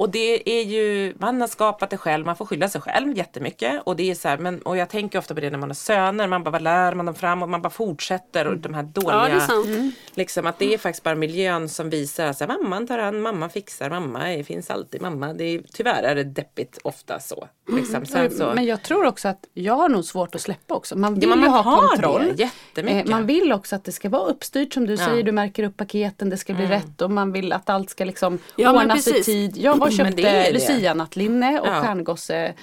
[0.00, 3.82] Och det är ju, man har skapat det själv, man får skylla sig själv jättemycket.
[3.84, 5.74] Och det är så här, men, och jag tänker ofta på det när man har
[5.74, 8.82] söner, man bara, vad lär man dem fram och man bara fortsätter och de här
[8.82, 9.94] dåliga, Ja, det är sant.
[10.14, 13.20] liksom att det är faktiskt bara miljön som visar att så här, mamman tar an,
[13.20, 15.32] mamma fixar, mamma är, finns alltid, mamma.
[15.32, 17.48] Det är, tyvärr är det deppigt ofta så.
[17.76, 18.06] Liksom.
[18.06, 20.98] Sen så Men jag tror också att jag har nog svårt att släppa också.
[20.98, 22.22] Man vill Ja, men ju man ha har kontroll.
[22.36, 23.06] det jättemycket.
[23.06, 25.22] Eh, Man vill också att det ska vara uppstyrt som du säger.
[25.22, 28.38] Du märker upp paketen, det ska bli rätt och man vill att allt ska liksom
[28.56, 29.64] Ja, ordnas i tid.
[29.78, 30.52] Var och är köpte.
[30.52, 31.82] Lucia-nattlinne och Ja.
[31.82, 32.54] stjärngosse eh,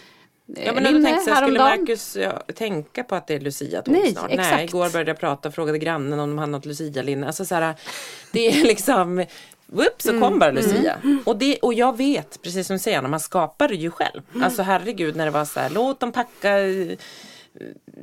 [0.66, 1.80] Ja men linne tänkte jag, skulle häromdagen.
[1.80, 4.32] Marcus ja, tänka på att det är Lucia tåg Nej, snart?
[4.32, 4.52] exakt.
[4.56, 7.28] Nej, igår började jag prata och frågade grannen om de hade något Lucia-linne.
[7.28, 7.76] Alltså så här,
[8.32, 9.26] det är liksom
[9.66, 10.98] Whoops, så kom bara Lucia.
[11.26, 14.22] Och, det, och jag vet, precis som du säger, man skapar det ju själv.
[14.44, 16.98] Alltså herregud när det var så här, låt dem packa eh,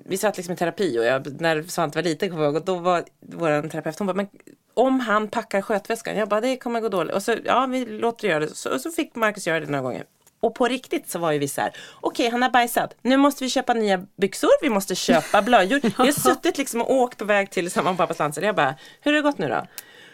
[0.06, 2.64] vi satt liksom i terapi och jag, när Svante var liten kommer jag ihåg, och
[2.64, 4.26] då var vår terapeut, hon bara, men
[4.74, 7.14] om han packar skötväskan, jag bara det kommer gå dåligt.
[7.14, 8.54] Och så, ja vi låter det göra det.
[8.54, 10.04] Så, så fick Marcus göra det några gånger.
[10.40, 13.44] Och på riktigt så var ju vi så här, okej han har bajsat, nu måste
[13.44, 15.80] vi köpa nya byxor, vi måste köpa blöjor.
[15.82, 18.46] Vi har suttit liksom och åkt på väg till mamma och pappas landställe.
[18.46, 19.66] Jag bara, hur har det gått nu då?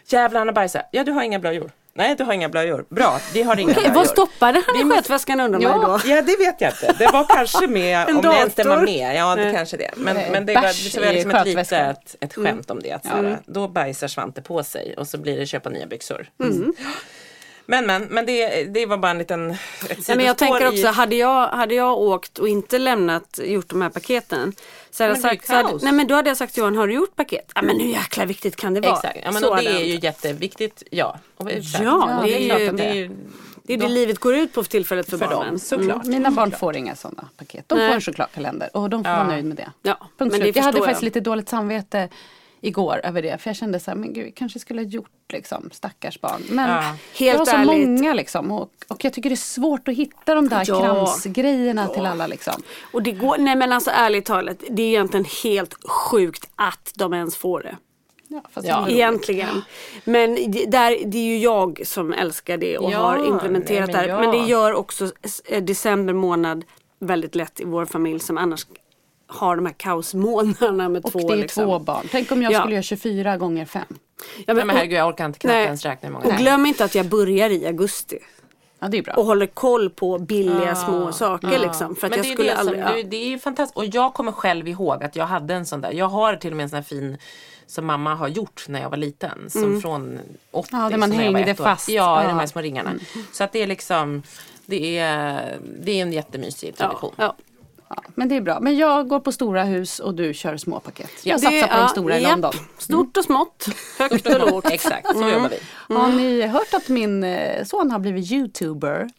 [0.06, 0.88] Jävlar han har bajsat.
[0.92, 1.70] Ja du har inga blöjor.
[1.94, 2.84] Nej du har inga blöjor.
[2.88, 3.90] Bra, vi har inga blöjor.
[3.94, 6.00] vad stoppade han i skötväskan undrar man ju då?
[6.04, 6.94] Ja, det vet jag inte.
[6.98, 8.84] Det var kanske med, om det inte var dator.
[8.86, 9.16] med.
[9.16, 9.90] Ja, det kanske det.
[9.96, 12.92] Men, Nej, men det var, liksom ett litet ett skämt om det.
[12.92, 16.26] Att, såhär, Då bajsar Svante på sig och så blir det köpa nya byxor.
[17.66, 20.76] Men men, men det, det var bara en liten ett Nej, men jag tänker också,
[20.78, 24.52] i- hade jag, hade jag åkt och inte lämnat, gjort de här paketen.
[24.90, 26.76] Så hade jag Men är sagt, så hade, nej men då hade jag sagt Johan,
[26.76, 27.52] har du gjort paket?
[27.54, 28.92] Ja men hur jäkla viktigt kan det vara?
[28.92, 30.82] Exakt, ja, men Så det jag är ju jätteviktigt.
[30.90, 31.84] Ja, och exakt.
[31.84, 33.10] Ja, det är ju- det är ju
[33.62, 35.48] Det är det livet går ut på för tillfället för, för barnen.
[35.48, 36.04] dem, såklart.
[36.04, 37.64] Mina barn får inga sådana paket.
[37.68, 37.88] De Nej.
[37.88, 39.70] får en chokladkalender och de får vara nöjda med det.
[39.82, 40.56] Ja, Punkt men det slut.
[40.56, 41.06] Jag hade förstår faktiskt jag.
[41.06, 42.08] lite dåligt samvete
[42.60, 43.38] igår över det.
[43.38, 46.42] För jag kände så här, men gud, vi kanske skulle ha gjort liksom, stackars barn.
[46.50, 46.76] Men Ja.
[46.76, 46.96] jag har
[47.38, 47.88] Helt så ärligt.
[47.88, 48.50] många liksom.
[48.52, 50.80] Och, och jag tycker det är svårt att hitta de där Ja.
[50.80, 52.62] kramsgrejerna till alla liksom.
[52.92, 57.14] Och det går, nej men alltså ärligt talat, det är egentligen helt sjukt att de
[57.14, 57.76] ens får det.
[58.28, 58.84] Ja, fast Ja.
[58.86, 59.62] det Egentligen.
[60.04, 63.96] Men det, där, det är ju jag som älskar det och Ja, har implementerat nej,
[63.96, 64.20] men det här.
[64.26, 64.42] Men ja.
[64.44, 65.10] det gör också
[65.48, 66.64] eh, december månad
[66.98, 68.66] väldigt lätt i vår familj som annars
[69.30, 71.18] har de här kaosmånaderna med och två.
[71.28, 71.64] det är liksom.
[71.64, 72.06] två barn.
[72.10, 72.58] Tänk om jag Ja.
[72.60, 73.84] skulle göra 24 gånger 5.
[73.88, 73.94] Ja,
[74.46, 75.64] Nej, men och- herregud, jag orkar inte knappt nej.
[75.64, 78.18] ens räkna hur många Och glöm inte att jag börjar i augusti.
[78.82, 79.14] Ja, det är bra.
[79.14, 81.96] Och håller koll på billiga små saker liksom.
[81.96, 82.84] För att Men jag det är skulle det som, aldrig...
[82.84, 83.06] det, ja.
[83.10, 83.76] det är fantastiskt.
[83.76, 85.92] Och jag kommer själv ihåg att jag hade en sån där.
[85.92, 87.18] Jag har till och med en sån här fin
[87.66, 89.50] som mamma har gjort när jag var liten.
[89.50, 90.68] Som från 80.
[90.72, 91.88] Ja, där man hängde fast.
[91.88, 92.90] Ja, i de här små ringarna.
[93.32, 94.22] Så att det är liksom
[94.66, 97.12] det är, det är en jättemysig tradition.
[97.16, 97.24] Ja.
[97.24, 97.34] Ja,
[98.14, 98.60] men det är bra.
[98.60, 101.10] Men jag går på stora hus och du kör små paket.
[101.22, 102.30] Jag Det- satsar på ja, de stora i japp.
[102.32, 102.52] London.
[102.78, 103.66] Stort och smått,
[103.98, 104.66] högt och lågt.
[104.70, 105.48] Exakt, så jobbar
[105.88, 105.94] vi.
[105.94, 109.10] Har ni hört att min eh, son har blivit youtuber?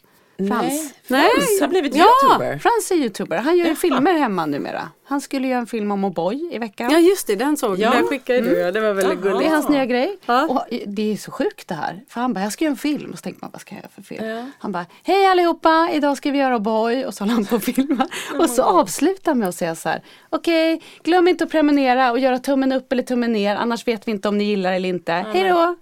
[0.48, 0.94] Frans.
[1.08, 1.30] Nej.
[1.36, 2.04] Frans har blivit Ja.
[2.24, 2.58] youtuber.
[2.58, 3.36] Frans är youtuber.
[3.38, 4.88] Han gör ju filmer hemma numera.
[5.04, 6.90] Han skulle göra en film om O'boy i veckan.
[6.90, 7.90] Ja just det, den såg Ja.
[7.90, 9.14] Den skickade du ja, det var väldigt Jaha.
[9.22, 9.50] Det är gulligt.
[9.52, 10.18] hans nya grej.
[10.26, 10.46] Ja.
[10.46, 12.00] Och det är så sjukt det här.
[12.08, 13.10] För han bara, jag ska göra en film.
[13.12, 14.24] Och så tänker man, vad ska jag göra för film?
[14.24, 14.44] Ja.
[14.58, 17.04] Han bara, hej allihopa, idag ska vi göra O'boy.
[17.04, 18.08] Och så håller han på att filma.
[18.38, 22.18] Och så avslutar han med att säga så här, okej, glöm inte att prenumerera och
[22.18, 23.56] göra tummen upp eller tummen ner.
[23.56, 25.12] Annars vet vi inte om ni gillar eller inte.
[25.12, 25.76] Hej då!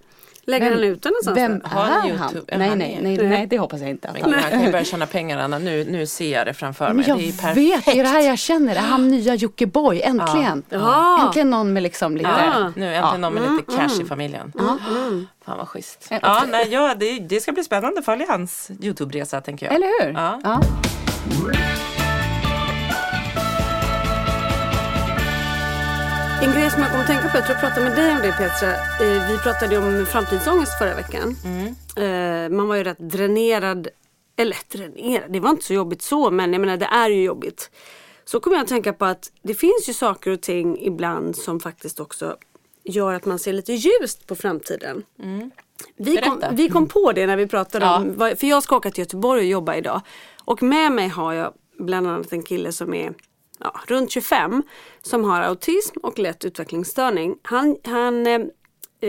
[0.50, 1.36] Lägger han ut den någonstans?
[1.38, 1.60] Vem?
[1.64, 2.08] Har han?
[2.08, 2.58] YouTube?
[2.58, 4.08] Nej, nej, är- nej, nej, det hoppas jag inte.
[4.08, 5.58] Att Men han kan ju börja tjäna pengar Anna.
[5.58, 7.08] Nu, nu ser jag det framför mig.
[7.08, 7.84] jag det är ju vet, perfekt.
[7.86, 8.76] det är det här jag känner.
[8.76, 10.02] Är han nya Jockiboi?
[10.02, 10.62] Äntligen!
[10.68, 11.26] Ja.
[11.26, 12.30] Äntligen någon med liksom lite...
[12.30, 13.16] Ja, nu äntligen Ja.
[13.16, 14.52] någon med lite cash i familjen.
[15.44, 16.08] Fan vad schysst.
[16.22, 19.74] Ja, nej, ja, det, det ska bli spännande att följa hans YouTube-resa tänker jag.
[19.74, 20.12] Eller hur?
[20.44, 20.60] Ja.
[26.42, 28.18] En grej som jag kommer att tänka på, jag tror jag pratade med dig om
[28.22, 28.70] det Petra.
[29.06, 31.36] Eh, vi pratade om framtidsångest förra veckan.
[31.96, 33.88] Eh, man var ju rätt dränerad,
[34.36, 37.70] eller dränerad, det var inte så jobbigt så men jag menar det är ju jobbigt.
[38.24, 41.60] Så kommer jag att tänka på att det finns ju saker och ting ibland som
[41.60, 42.36] faktiskt också
[42.84, 45.02] gör att man ser lite ljust på framtiden.
[45.96, 47.96] Vi, kom, vi kom på det när vi pratade Ja.
[47.96, 50.00] om, för jag ska åka till Göteborg och jobba idag.
[50.44, 53.12] Och med mig har jag bland annat en kille som är
[53.60, 54.62] ja, runt 25
[55.02, 57.36] som har autism och lätt utvecklingsstörning.
[57.42, 58.40] Han, han eh,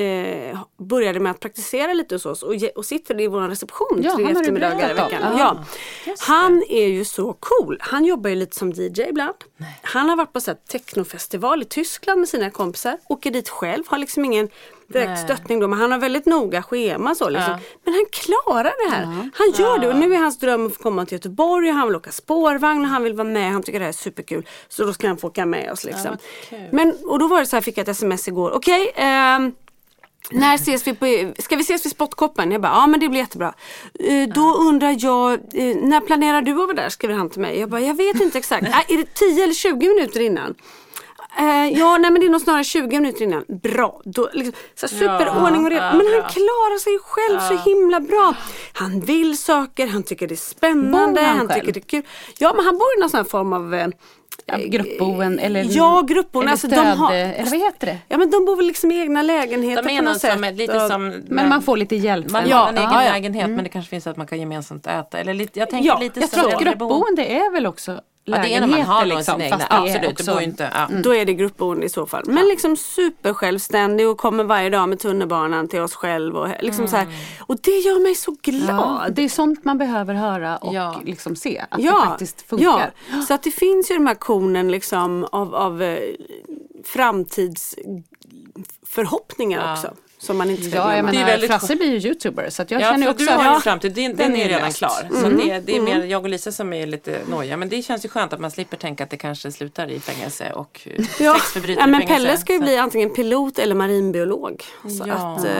[0.02, 4.00] eh, började med att praktisera lite hos oss och, ge, och sitter i vår reception
[4.04, 5.38] Ja, tre eftermiddagar i veckan.
[5.38, 5.66] Ja.
[6.06, 6.16] Ja.
[6.20, 7.78] Han är ju så cool.
[7.82, 9.36] Han jobbar ju lite som DJ ibland.
[9.82, 12.98] Han har varit på så här technofestival i Tyskland med sina kompisar.
[13.08, 14.50] Åker dit själv, har liksom ingen
[14.94, 17.54] direkt stöttning då men han har väldigt noga schema så liksom.
[17.84, 19.06] Men han klarar det här.
[19.36, 21.88] Han gör det och nu är hans dröm att få komma till Göteborg och han
[21.88, 23.52] vill åka spårvagn och han vill vara med.
[23.52, 24.48] Han tycker det här är superkul.
[24.70, 26.18] Så då ska han få åka med oss liksom.
[26.72, 28.52] Men, och då var det så här, fick jag ett sms igår.
[28.52, 29.52] Okej, ehm,
[30.32, 32.52] när ses vi på, ska vi ses vid Spottkoppen?
[32.52, 33.54] Jag bara, ja men det blir jättebra.
[34.00, 36.90] Eh, Då undrar jag, eh, när planerar du att vara där?
[36.90, 37.60] Skriver han till mig.
[37.60, 38.64] Jag bara, jag vet inte exakt.
[38.68, 40.56] Äh, är det 10 eller 20 minuter innan?
[41.40, 43.46] Eh, ja, nej men det är nog snarare 20 minuter innan.
[43.48, 44.02] Bra.
[44.06, 45.86] Då, liksom, så superordning och reda.
[45.86, 48.34] ja, men han klarar sig själv så himla bra.
[48.74, 51.60] Han vill saker, han tycker det är spännande, Bor han han själv?
[51.60, 52.04] tycker det är kul.
[52.38, 53.88] Ja, men han bor i någon sån här form av eh,
[54.46, 56.44] Ja, gruppboen eller, Ja, gruppboen.
[56.44, 57.98] eller Alltså, de stöd, har- eller vad heter det?
[58.08, 60.34] Ja men de bor väl liksom i egna lägenheter De på är något något sätt.
[60.34, 62.30] som, är lite Och- som Men man får lite hjälp.
[62.32, 62.52] man sen.
[62.52, 63.12] har en Ja, egen ja, ja.
[63.14, 65.18] lägenhet men det kanske finns att man kan gemensamt äta.
[65.20, 66.96] Eller lite, jag tänker Ja, lite Jag som tror äldreboende.
[66.96, 69.34] gruppboende är väl också Ja, det är när man har någon liksom.
[69.34, 69.58] sin egna.
[69.58, 70.72] Det Absolut, också- bor ju inte...
[70.76, 70.88] Ja.
[71.04, 72.24] Då är det gruppboende i så fall.
[72.28, 76.38] Men liksom supersjälvständig och kommer varje dag med tunnelbanan till oss själv.
[76.38, 77.08] Och, liksom så här.
[77.40, 79.14] och det gör mig så Ja, glad.
[79.14, 81.02] det är sånt man behöver höra och Ja.
[81.06, 81.64] liksom se.
[81.70, 82.92] Att det faktiskt funkar.
[83.12, 86.00] Ja, så att det finns ju de här kornen liksom av, av eh,
[86.84, 89.74] framtidsförhoppningar Ja.
[89.74, 89.94] också.
[90.22, 91.12] Som man inte ska Ja, jag glömma.
[91.12, 93.32] Det är menar, väldigt Frasse blir ju youtuber så att jag Ja, känner också du
[93.32, 94.78] har att- ju framtid, den, den den är redan löst.
[94.78, 95.10] klar.
[95.22, 97.58] Så det, det är mer jag och Lisa som är lite nojiga.
[97.58, 100.52] Men det känns ju skönt att man slipper tänka att det kanske slutar i fängelse
[100.54, 102.08] och eh, Ja, sexförbrytare ja, men.
[102.08, 104.64] Pelle ska ju Så- bli antingen pilot eller marinbiolog.
[105.00, 105.14] Så Ja.
[105.14, 105.52] att, eh,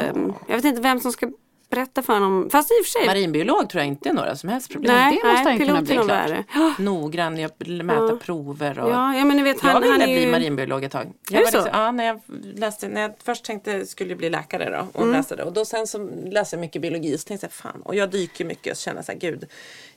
[0.48, 1.28] jag vet inte vem som ska
[1.72, 2.50] berätta för honom.
[2.52, 3.06] Fast i och för sig.
[3.08, 4.96] Marinbiolog tror jag inte är några som helst problem.
[4.96, 6.10] nej, det måste nej, han kunna bli är klart.
[6.10, 6.44] värre.
[6.54, 7.52] Ja, Noggrann, jag
[7.84, 10.32] mäta prover och ja, ja, men ni vet Jag han, ville han är bli ju...
[10.32, 11.14] marinbiolog ett tag.
[11.30, 11.58] Jag det var så?
[11.58, 12.20] liksom, ja, när jag
[12.56, 15.14] läste, när jag först tänkte skulle jag bli läkare då och Mm.
[15.14, 15.44] läste det.
[15.44, 18.46] Och då sen så läste jag mycket biologi så tänkte jag fan och jag dyker
[18.46, 19.46] mycket och jag så här, gud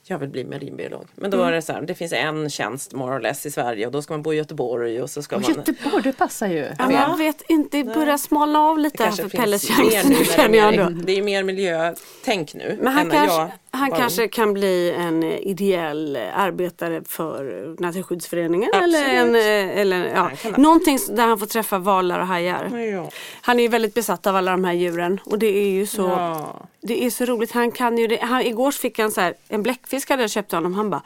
[0.07, 1.07] jag vill bli marinbiolog.
[1.15, 1.45] Men då Mm.
[1.45, 4.01] var det så här, det finns en tjänst more or less i Sverige och då
[4.01, 6.67] ska man bo i Göteborg och så ska Och man Göteborg, det passar ju.
[6.79, 9.97] Ja, jag vet inte, det börjar smalna av lite här för Pelles nu när det
[10.19, 11.01] är känner jag mer- ändå.
[11.05, 12.77] Det är mer miljötänk nu.
[12.81, 18.95] Men han, kanske, jag han var kanske kan bli en ideell arbetare för Naturskyddsföreningen Absolut.
[18.95, 22.77] eller, en, eh, eller ja, någonting där han får träffa valar och hajar.
[22.77, 23.09] Ja.
[23.41, 26.01] Han är ju väldigt besatt av alla de här djuren och det är ju så
[26.01, 26.67] Ja.
[26.87, 27.51] Det är så roligt.
[27.51, 28.19] Han kan ju det.
[28.21, 30.73] Han, igår fick han så här, en bläckfisk hade jag köpt honom.
[30.73, 31.01] Han bara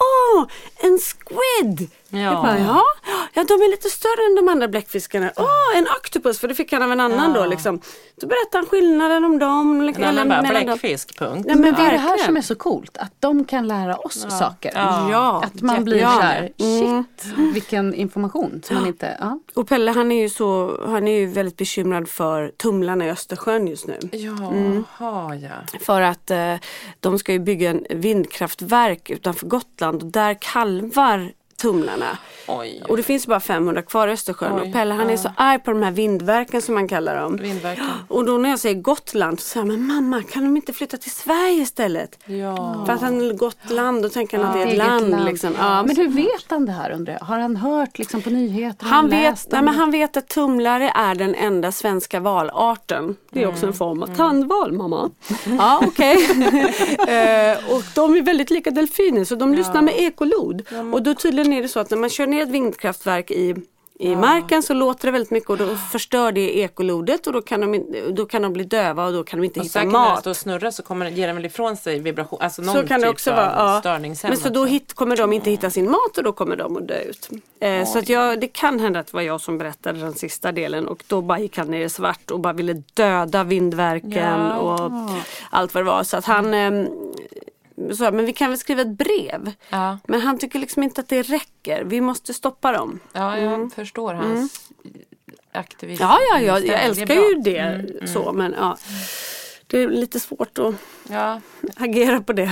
[0.00, 0.46] Åh,
[0.76, 1.90] en squid!
[2.16, 2.22] Ja.
[2.32, 2.82] Jag bara, ja.
[3.34, 5.32] ja, de är lite större än de andra bläckfiskarna.
[5.36, 7.80] Åh, en octopus, för det fick han av en annan då liksom.
[8.20, 9.80] Då berättade han skillnaden om dem.
[9.96, 11.44] En annan bara bläckfisk, punkt.
[11.46, 13.96] Nej, men Men det är det här som är så coolt, att de kan lära
[13.96, 14.72] oss saker.
[14.74, 16.10] Ja, Att man blir ja.
[16.14, 17.04] så här, Mm.
[17.18, 19.16] shit, vilken information som man inte...
[19.20, 19.38] Ja.
[19.54, 23.66] Och Pelle han är ju så, han är ju väldigt bekymrad för tumlarna i Östersjön
[23.68, 23.98] just nu.
[24.12, 25.78] Jaha, ja.
[25.80, 26.54] För att eh,
[27.00, 31.32] de ska ju bygga en vindkraftverk utanför Gotland och där kalvar
[31.64, 32.18] tumlarna.
[32.48, 32.82] Oj.
[32.88, 34.52] Och det finns bara 500 kvar i Östersjön.
[34.54, 37.36] Oj, och Pelle han är så arg på de här vindverken som man kallar dem.
[37.36, 37.84] Vindverken.
[38.08, 40.96] Och då när jag säger Gotland så säger han, men mamma kan de inte flytta
[40.96, 42.18] till Sverige istället?
[42.24, 42.84] Ja.
[42.86, 45.24] För att han Gotland, då tänker han att det är ett Eget land.
[45.24, 45.54] Liksom.
[45.58, 47.20] Ja, Men hur vet han det här undrar jag?
[47.20, 48.86] Har han hört liksom på nyheter?
[48.86, 53.16] Han vet, nej, men han vet att tumlare är den enda svenska valarten.
[53.30, 55.10] Det är också en form av tandval mamma.
[55.58, 56.14] Ja okej.
[56.98, 60.62] eh, och de är väldigt lika delfiner så de lyssnar med ekolod.
[60.92, 63.54] Och då tydligen är det så att när man kör ner ett vindkraftverk i
[63.98, 67.60] i marken så låter det väldigt mycket och då förstör det ekolodet och då kan
[67.60, 70.00] de, då kan de bli döva och då kan de inte Och hitta säkert när
[70.00, 70.20] den mat.
[70.20, 73.00] står och snurrar så kommer ger den väl ifrån sig vibration, alltså någon Så kan
[73.00, 73.80] det typ också av vara.
[73.84, 73.98] Ja.
[74.22, 74.72] Men så då också.
[74.72, 77.28] hit, kommer de inte hitta sin mat och då kommer de att dö ut.
[77.60, 80.52] Eh, så att jag, det kan hända att det var jag som berättade den sista
[80.52, 84.56] delen och då bara gick han ner i svart och bara ville döda vindverken Ja.
[84.58, 84.92] och
[85.50, 86.02] allt vad det var.
[86.02, 86.86] Så att han eh,
[87.98, 89.52] sa, men vi kan väl skriva ett brev.
[89.70, 89.98] Ja.
[90.08, 91.84] Men han tycker liksom inte att det räcker.
[91.84, 93.00] Vi måste stoppa dem.
[93.12, 94.70] Ja, jag förstår hans
[95.52, 96.02] aktivism.
[96.02, 96.16] Mm.
[96.30, 96.70] Ja, ja, ja inställning.
[96.72, 98.76] jag älskar ju det så men ja.
[99.66, 100.74] Det är lite svårt att
[101.08, 101.40] Ja.
[101.76, 102.50] agera på det.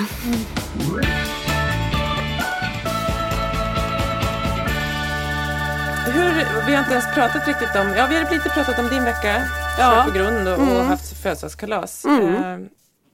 [6.15, 9.05] Hur, vi har inte ens pratat riktigt om, ja vi har lite pratat om din
[9.05, 9.43] vecka,
[9.79, 9.97] Ja.
[9.97, 10.05] ja.
[10.05, 12.05] på grund och, och haft födelsedagskalas.
[12.05, 12.59] Eh,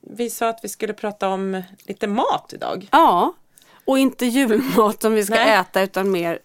[0.00, 2.88] vi sa att vi skulle prata om lite mat idag.
[2.92, 3.32] Ja,
[3.84, 5.56] och inte julmat som vi ska Nej.
[5.56, 6.38] äta utan mer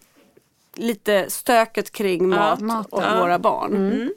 [0.74, 3.20] lite stöket kring mat, mat, och ja.
[3.20, 4.10] våra barn.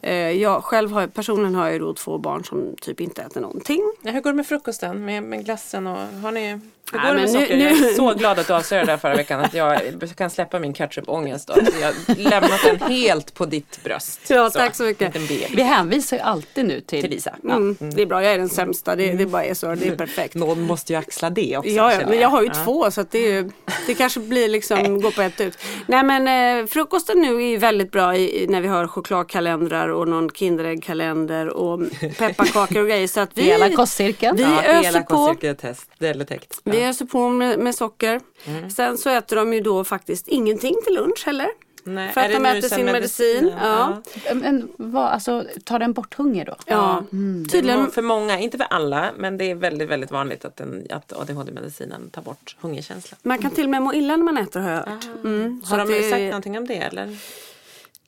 [0.00, 3.92] Eh, Jag själv har, personligen har jag då två barn som typ inte äter någonting.
[4.02, 6.60] Ja, hur går det med frukosten, med, med glassen och har ni,
[6.92, 7.56] hur Nej, går det med men nu- socker?
[7.56, 9.80] nu- Jag är så glad att du avslöjade det här förra veckan att jag
[10.16, 11.50] kan släppa min ketchupångest.
[11.80, 14.20] Jag har lämnat den helt på ditt bröst.
[14.28, 15.16] Ja, tack så mycket.
[15.50, 17.00] Vi hänvisar ju alltid nu till...
[17.00, 17.34] Till Lisa.
[17.44, 18.96] Mm, Det är bra, jag är den sämsta.
[18.96, 20.34] Det, det bara är så, det är perfekt.
[20.34, 21.70] Någon måste ju axla det också.
[21.70, 22.64] Ja, ja, men jag har ju Ja.
[22.64, 23.50] två så att det, är ju,
[23.86, 25.58] det kanske blir liksom gå på ett ut.
[25.86, 26.28] Nej men
[26.60, 31.48] eh, frukosten nu är ju väldigt bra i, när vi har chokladkalendrar och någon Kinderäggkalender
[31.48, 31.80] och
[32.18, 33.06] pepparkakor och grejer.
[33.08, 34.36] Så att vi, Hela kostcirkeln.
[34.36, 35.16] vi Ja, öser hela på.
[35.16, 36.60] kostcirkeltest, det är täckt.
[36.64, 36.88] Vi Ja.
[36.88, 38.20] öser på med, med socker.
[38.76, 41.48] Sen så äter de ju då faktiskt ingenting till lunch heller.
[41.84, 43.52] Nej, För att det de äter sin medicin.
[43.62, 44.02] Ja.
[44.34, 46.56] Men vad, alltså, tar den bort hunger då?
[46.66, 47.02] Ja.
[47.10, 47.48] Tydligen.
[47.50, 47.90] Tydligen.
[47.90, 52.10] För många, inte för alla, men det är väldigt, väldigt vanligt att, den, att ADHD-medicinen
[52.10, 53.18] tar bort hungerkänslan.
[53.22, 55.04] Man kan till och med må illa när man äter har jag hört.
[55.24, 57.16] Mm, Har de det- sagt någonting om det eller?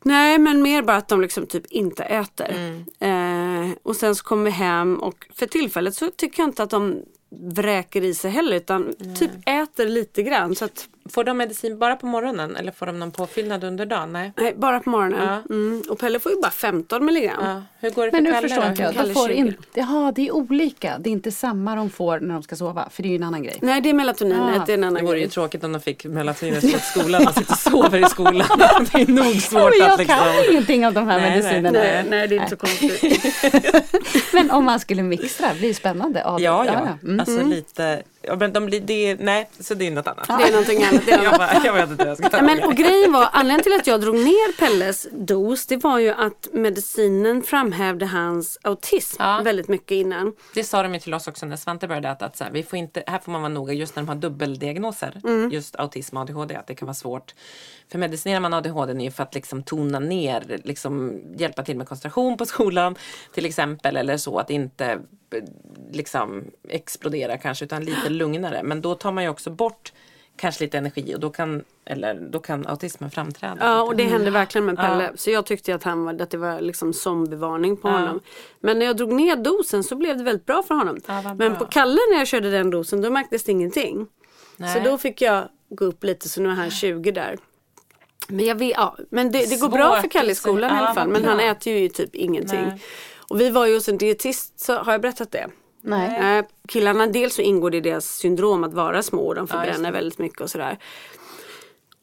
[0.03, 2.85] Nej men mer bara att de liksom typ inte äter.
[3.01, 3.67] Mm.
[3.71, 6.71] Eh, och sen så kommer vi hem och för tillfället så tycker jag inte att
[6.71, 10.55] de vräker i sig heller utan typ äter lite grann.
[10.55, 14.13] Så att, får de medicin bara på morgonen eller får de någon påfyllnad under dagen?
[14.13, 14.33] Nej.
[14.37, 15.27] Nej, bara på morgonen.
[15.49, 15.55] Ja.
[15.55, 15.83] Mm.
[15.89, 17.45] Och Pelle får ju bara 15 milligram.
[17.45, 17.63] Ja.
[17.81, 18.69] Hur går det Men för nu Kalle förstår då?
[18.69, 18.95] inte jag.
[18.95, 19.35] De får 20.
[19.35, 20.99] inte, jaha, det är olika.
[20.99, 22.89] Det är inte samma de får när de ska sova.
[22.91, 23.59] För det är ju en annan grej.
[23.63, 24.61] Nej, det är melatoninet.
[24.61, 24.65] Ah.
[24.67, 27.25] det är en Det annan vore ju tråkigt om de fick melatonin i skolan.
[27.25, 28.47] Man sitter och sover i skolan.
[28.93, 30.17] Det är nog svårt Men jag att liksom...
[30.19, 31.71] kan ingenting av de här Nej, medicinerna.
[31.79, 33.25] Nej, nej, det är inte så konstigt.
[34.33, 36.23] Men om man skulle mixa det, blir det spännande.
[36.25, 36.89] Ja, Ja, ja.
[37.09, 37.21] Mm.
[37.21, 38.03] Alltså lite...
[38.23, 40.27] Ja, men de blir, det, nej, så det är något annat.
[40.29, 41.07] Det är någonting annat.
[41.07, 43.13] Det är Jag, bara, jag vet inte hur jag ska ta Ja, men, och grejen
[43.13, 48.07] var, anledningen till att jag drog ner Pelles dos, det var ju att medicinen framhävde
[48.07, 49.41] hans autism Ja.
[49.45, 50.33] väldigt mycket innan.
[50.55, 52.25] Det sa de ju till oss också när Svante började äta.
[52.27, 54.17] Att så här, vi får inte, här får man vara noga just när de har
[54.17, 55.21] dubbeldiagnoser.
[55.25, 55.51] Mm.
[55.51, 56.55] Just autism och ADHD.
[56.57, 57.35] Att det kan vara svårt.
[57.93, 60.61] För medicinerar man ADHD är ju för att liksom tona ner.
[60.65, 62.97] Liksom hjälpa till med koncentration på skolan.
[63.35, 63.97] Till exempel.
[63.97, 64.99] Eller så att inte
[65.93, 67.65] liksom explodera kanske.
[67.65, 68.63] Utan lite lugnare.
[68.63, 69.93] Men då tar man ju också bort
[70.37, 71.15] kanske lite energi.
[71.15, 73.57] Och då kan, eller, då kan autismen framträda.
[73.61, 75.05] Ja, och det hände verkligen med Pelle.
[75.05, 75.11] Ja.
[75.17, 77.93] Så jag tyckte att, han var, att det var liksom zombievarning på Ja.
[77.93, 78.21] honom.
[78.61, 81.01] Men när jag drog ner dosen så blev det väldigt bra för honom.
[81.07, 84.07] Ja, Men på Kalle när jag körde den dosen då märktes det ingenting.
[84.57, 84.75] Nej.
[84.75, 87.39] Så då fick jag gå upp lite så nu är han 20 där.
[88.29, 90.95] Men, jag vet, ja, men det, det går bra för Kalle i skolan i alla
[90.95, 91.09] fall.
[91.09, 92.63] Men han äter ju typ ingenting.
[92.63, 92.83] Nej.
[93.31, 95.47] Och vi var ju hos en dietist, så har jag berättat det?
[95.83, 96.39] Nej.
[96.39, 99.57] Eh, killarna, dels så ingår det i deras syndrom att vara små och de Ja,
[99.57, 99.99] förbränner det.
[99.99, 100.79] väldigt mycket och sådär.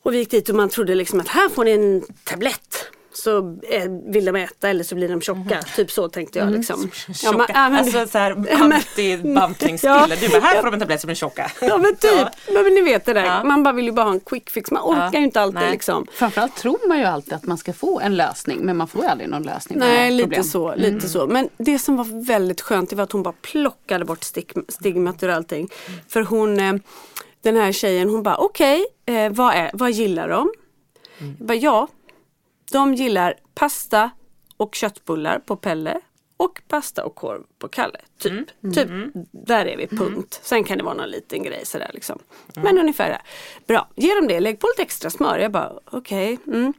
[0.04, 2.92] Och vi gick dit och man trodde liksom att här får ni en tablett.
[3.24, 3.38] Så
[3.70, 5.62] eh, vill de äta eller så blir de tjocka.
[5.76, 6.80] Typ så tänkte jag liksom.
[6.80, 6.92] Mhm.
[7.14, 7.38] Tjocka.
[7.38, 8.32] man- ja, men- alltså så här
[9.84, 10.08] Ja.
[10.22, 11.52] Du bara, här får de en tablett som blir tjocka.
[11.62, 12.30] Ja men typ, Ja.
[12.48, 12.62] ja.
[12.64, 13.26] men ni vet det där.
[13.26, 13.44] Ja.
[13.44, 14.72] Man bara vill ju bara ha en quick fix.
[14.72, 15.20] Man orkar Ja.
[15.20, 15.72] ju inte alltid Nej.
[15.72, 16.06] liksom.
[16.12, 19.08] Framförallt tror man ju alltid att man ska få en lösning men man får ju
[19.10, 19.80] aldrig någon lösning.
[19.80, 20.44] Nej, lite problem.
[20.44, 21.28] så, lite så.
[21.28, 25.24] Men det som var väldigt skönt det var att hon bara plockade bort stig- stigmat
[25.24, 25.70] och allting.
[26.10, 26.74] För hon, eh,
[27.44, 30.52] den här tjejen, hon bara okej, eh, vad, är- vad gillar de?
[31.20, 31.88] Jag bara, ja,
[32.72, 34.10] de gillar pasta
[34.58, 36.02] och köttbullar på Pelle
[36.38, 38.00] och pasta och korv på Kalle.
[38.20, 38.90] Typ, typ
[39.32, 40.40] där är vi, punkt.
[40.44, 42.20] Sen kan det vara någon liten grej sådär liksom.
[42.56, 43.22] Men ungefär det.
[43.68, 45.40] Bra, ge dem det, lägg på lite extra smör.
[45.40, 46.40] Jag bara okej.
[46.48, 46.74] mm.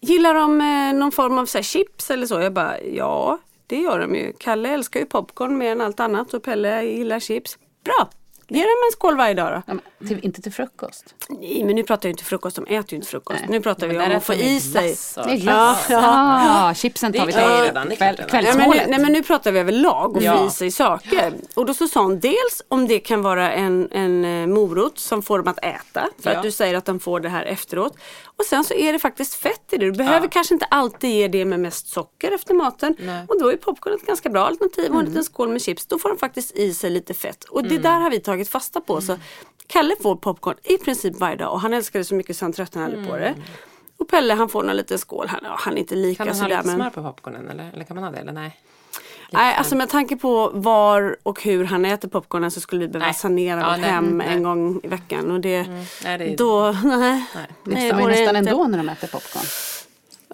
[0.00, 2.40] Gillar de eh, någon form av så chips eller så?
[2.40, 4.32] Jag bara ja, det gör de ju.
[4.38, 7.58] Kalle älskar ju popcorn mer än allt annat och Pelle gillar chips.
[7.84, 8.10] Bra,
[8.50, 9.62] ge dem en skål varje dag då.
[9.66, 11.14] Ja, men till, inte till frukost.
[11.28, 13.40] Nej men nu pratar jag inte frukost, de äter ju inte frukost.
[13.40, 13.48] Nej.
[13.50, 14.90] Nu pratar vi Men om där att få i sig.
[15.16, 15.86] är glass.
[15.90, 18.14] Ja, Ja, chipsen Det tar vi till redan, kväll.
[18.18, 18.88] Nej kvällsmålet.
[18.88, 20.38] nej men nu pratar vi överlag och Ja.
[20.38, 21.32] få i sig saker.
[21.54, 25.22] Och då så sa hon dels om det kan vara en, en eh, morot som
[25.22, 26.08] får dem att äta.
[26.22, 26.36] För Ja.
[26.36, 27.96] att du säger att de får det här efteråt.
[28.38, 29.84] Och sen så är det faktiskt fett i det.
[29.86, 30.30] Du behöver Ja.
[30.32, 32.96] kanske inte alltid ge det med mest socker efter maten.
[32.98, 33.24] Nej.
[33.28, 35.86] Och då är popcorn ett ganska bra alternativ och en liten skål med chips.
[35.86, 37.44] Då får de faktiskt i sig lite fett.
[37.44, 39.00] Och det där har vi tagit fasta på.
[39.00, 39.16] Så
[39.66, 42.52] Kalle får popcorn i princip varje dag och han älskar det så mycket så han
[42.52, 43.34] tröttnar aldrig på det.
[43.98, 45.26] Och Pelle han får någon liten skål.
[45.28, 46.76] Han, ja, han är inte lika Kan man ha sådär lite men...
[46.76, 47.70] smör på popcornen eller?
[47.74, 48.60] Eller kan man ha det eller nej?
[49.32, 53.06] Nej, alltså med tanke på var och hur han äter popcornen så skulle vi behöva
[53.06, 53.14] Nej.
[53.14, 54.26] sanera Ja, vårt nej, hem nej.
[54.28, 55.30] en gång i veckan.
[55.30, 55.62] Och det,
[56.04, 56.36] Nej, det är...
[56.36, 57.24] då, nej.
[57.34, 57.46] Nej.
[57.64, 59.44] Det Nej, nästan inte- ändå när de äter popcorn.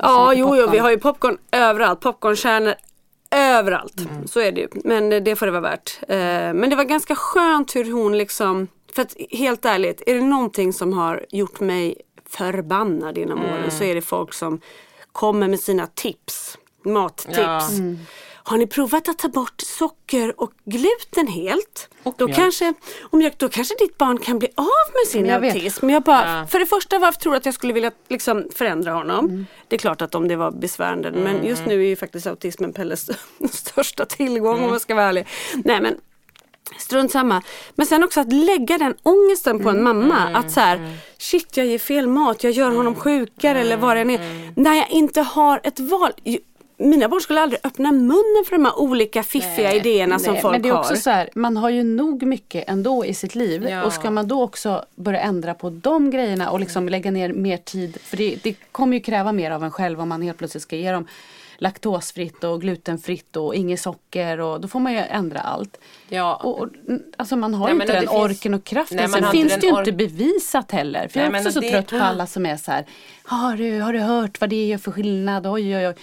[0.01, 0.73] Ja, mycket jo, jo, popcorn.
[0.73, 2.01] vi har ju popcorn överallt.
[2.01, 2.75] Popcornkärnor
[3.37, 4.01] överallt.
[4.01, 4.27] Mm.
[4.27, 4.68] Så är det ju.
[4.85, 5.99] Men det får det vara värt.
[6.09, 6.16] Eh,
[6.55, 10.72] Men det var ganska skönt hur hon liksom, för att helt ärligt, är det någonting
[10.72, 11.94] som har gjort mig
[12.29, 13.53] förbannad genom Mm.
[13.53, 14.61] åren så är det folk som
[15.12, 16.59] kommer med sina tips.
[16.85, 17.38] Mattips.
[17.38, 17.61] Ja.
[18.48, 21.88] Har ni provat att ta bort socker och gluten helt?
[22.02, 22.37] Och då, mjölk.
[22.38, 25.54] kanske, och mjölk, då kanske ditt barn kan bli av med sin jag vet.
[25.54, 25.90] autism.
[25.90, 26.46] Jag bara, Ja.
[26.46, 29.24] För det första, varför tror du att jag skulle vilja liksom, förändra honom?
[29.24, 29.46] Mm.
[29.68, 31.11] Det är klart att om det var besvärande.
[31.12, 33.11] Men just nu är ju faktiskt autismen Pelles
[33.52, 34.64] största tillgång Mm.
[34.66, 35.26] om jag ska vara ärlig.
[35.64, 35.94] Nej men
[36.78, 37.42] Strunt samma.
[37.74, 39.85] Men sen också att lägga den ångesten på en Mm.
[40.09, 40.38] mamma.
[40.38, 44.00] Att så här, shit jag ger fel mat, jag gör honom sjukare eller vad det
[44.00, 44.18] än är.
[44.30, 44.52] Mm.
[44.56, 46.12] När jag inte har ett val.
[46.79, 50.53] Mina barn skulle aldrig öppna munnen för de här olika fiffiga idéerna som Nej, folk
[50.53, 50.97] men det är också har.
[51.01, 53.67] så här, man har ju nog mycket ändå i sitt liv.
[53.71, 53.85] Ja.
[53.85, 57.57] Och ska man då också börja ändra på de grejerna och liksom lägga ner mer
[57.57, 57.99] tid.
[58.03, 60.77] För det, det kommer ju kräva mer av en själv om man helt plötsligt ska
[60.77, 61.07] ge dem
[61.59, 64.41] laktosfritt och glutenfritt och inget socker.
[64.41, 65.81] Och då får man ju ändra allt.
[66.09, 66.35] Ja.
[66.45, 68.97] Och, och, mm, alltså man har Nej, inte det den finns- orken och kraften.
[68.97, 71.09] Nej, Sen har inte finns det ju inte bevisat heller.
[71.09, 72.87] För Nej, jag är men också så det- trött på alla som är så här.
[73.25, 75.47] Har du, har du hört vad det gör för skillnad?
[75.47, 75.95] Oj, oj, oj.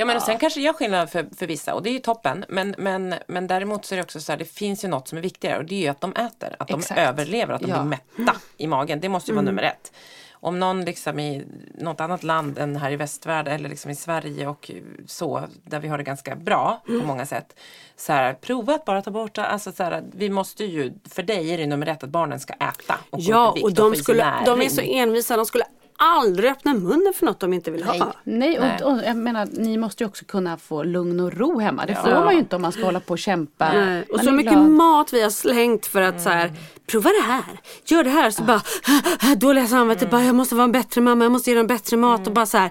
[0.00, 2.44] Ja men sen kanske det gör skillnad för, för vissa och det är ju toppen.
[2.48, 5.18] Men, men, men däremot så är det också så här, det finns ju något som
[5.18, 6.56] är viktigare och det är ju att de äter.
[6.58, 7.00] Att de Exakt.
[7.00, 9.00] överlever, att de blir mätta i magen.
[9.00, 9.92] Det måste ju vara nummer ett.
[10.40, 14.46] om någon liksom i något annat land än här i västvärlden eller liksom i Sverige
[14.46, 14.70] och
[15.06, 17.00] så, där vi har det ganska bra Mm.
[17.00, 17.58] på många sätt.
[17.96, 19.38] Så här, prova att bara ta bort.
[19.38, 22.52] Alltså så här, vi måste ju, för dig är det nummer ett att barnen ska
[22.52, 22.94] äta.
[23.10, 25.64] Och Ja och de, skulle, de är så envisa, de skulle
[25.98, 28.12] aldrig öppna munnen för något de inte vill ha.
[28.24, 28.82] Nej, Nej.
[28.84, 31.86] och, och jag menar ni måste ju också kunna få lugn och ro hemma.
[31.86, 32.02] Det Ja.
[32.02, 33.72] får man ju inte om man ska hålla på och kämpa.
[33.72, 34.68] Nej, Och Man så mycket glad.
[34.68, 36.52] mat vi har slängt för att så här,
[36.86, 38.30] prova det här, gör det här.
[38.30, 38.62] Så bara,
[39.36, 42.26] dåliga samvetet, bara, jag måste vara en bättre mamma, jag måste ge dem bättre mat.
[42.26, 42.70] Och bara så här,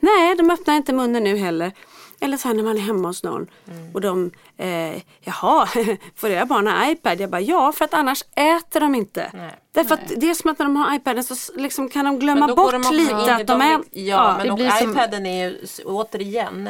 [0.00, 1.72] nej de öppnar inte munnen nu heller.
[2.20, 3.46] Eller så här när man är hemma hos någon
[3.94, 5.66] och de, eh, jaha,
[6.16, 7.20] får era barn ha iPad?
[7.20, 9.30] Jag bara, ja för att annars äter de inte.
[9.34, 9.50] Nej.
[9.72, 12.54] Därför att det är som att när de har iPaden så liksom kan de glömma
[12.54, 13.80] bort de lite att de är...
[13.90, 16.68] Ja, men det och blir som- iPaden är ju återigen,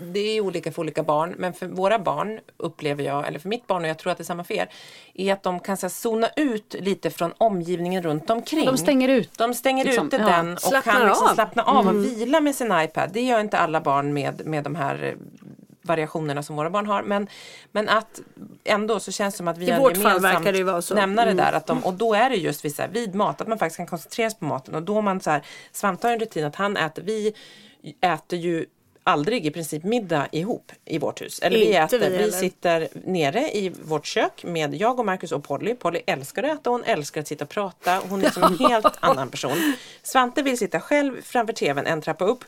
[0.00, 3.66] det är olika för olika barn, men för våra barn upplever jag, eller för mitt
[3.66, 4.68] barn och jag tror att det är samma för er,
[5.14, 8.66] är att de kan så här, zona ut lite från omgivningen runt omkring.
[8.66, 9.38] De stänger ut.
[9.38, 10.06] De stänger liksom.
[10.06, 10.26] ute Ja.
[10.26, 11.34] den och Slappnar kan liksom av.
[11.34, 13.10] slappna av och vila med sin iPad.
[13.12, 15.14] Det gör inte alla barn med, med de här eh,
[15.82, 17.02] variationerna som våra barn har.
[17.02, 17.28] Men,
[17.72, 18.20] men att
[18.64, 20.94] ändå så känns det som att vi I har vårt fall verkar det vara så.
[20.94, 21.44] nämnare Mm.
[21.44, 21.52] där.
[21.52, 23.86] Att de, och då är det just vid, här, vid mat, att man faktiskt kan
[23.86, 24.74] koncentrera sig på maten.
[24.74, 25.42] Och då man så här,
[25.72, 27.34] Svante har en rutin att han äter, vi
[28.00, 28.66] äter ju
[29.08, 31.38] aldrig i princip middag ihop i vårt hus.
[31.38, 35.44] Eller vi äter, vi vi, sitter nere i vårt kök med jag och Marcus och
[35.44, 35.74] Polly.
[35.74, 38.00] Polly älskar att äta, hon älskar att sitta och prata.
[38.08, 39.74] Hon är som en helt annan person.
[40.02, 42.44] Svante vill sitta själv framför tvn en trappa upp.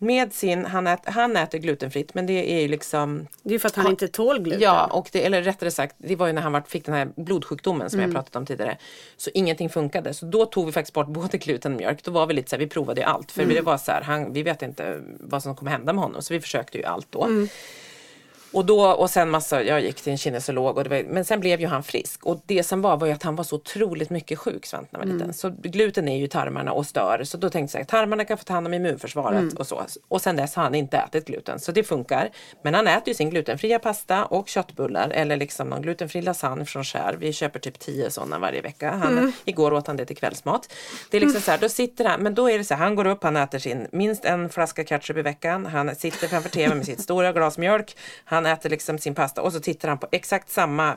[0.00, 3.58] Med sin, han, ät, han äter glutenfritt men det är ju liksom Det är ju
[3.58, 4.60] för att han inte tål gluten.
[4.62, 7.08] Ja, och det, eller rättare sagt, det var ju när han var, fick den här
[7.16, 8.10] blodsjukdomen som Mm.
[8.10, 8.78] jag pratat om tidigare.
[9.16, 10.14] Så ingenting funkade.
[10.14, 12.04] Så då tog vi faktiskt bort både gluten och mjölk.
[12.04, 13.32] Då var vi lite så här, vi provade ju allt.
[13.32, 13.54] För Mm.
[13.54, 16.22] det var så här, han, vi vet inte vad som kommer hända med honom.
[16.22, 17.24] Så vi försökte ju allt då.
[17.24, 17.48] Mm.
[18.52, 21.40] Och, då, och sen massa, jag gick till en kinesolog och det var, men sen
[21.40, 22.24] blev ju han frisk.
[22.26, 24.98] Och det som var var ju att han var så otroligt mycket sjuk Svante när
[25.00, 25.18] han var Mm.
[25.28, 25.34] liten.
[25.34, 27.24] Så gluten är ju i tarmarna och stör.
[27.24, 29.56] Så då tänkte jag att tarmarna kan få ta hand om immunförsvaret Mm.
[29.56, 29.82] och så.
[30.08, 31.60] Och sen dess har han inte ätit gluten.
[31.60, 32.30] Så det funkar.
[32.62, 36.84] Men han äter ju sin glutenfria pasta och köttbullar eller liksom någon glutenfri lasagne från
[36.84, 37.16] Skär.
[37.20, 38.90] Vi köper typ 10 sådana varje vecka.
[38.90, 39.32] Han, Mm.
[39.44, 40.72] Igår åt han det till kvällsmat.
[41.10, 42.94] Det är liksom så här, då sitter han, men då är det så här, han
[42.94, 45.66] går upp, han äter sin minst en flaska ketchup i veckan.
[45.66, 47.96] Han sitter framför tvn med sitt stora glas mjölk.
[48.24, 50.94] Han äter liksom sin pasta och så tittar han på exakt samma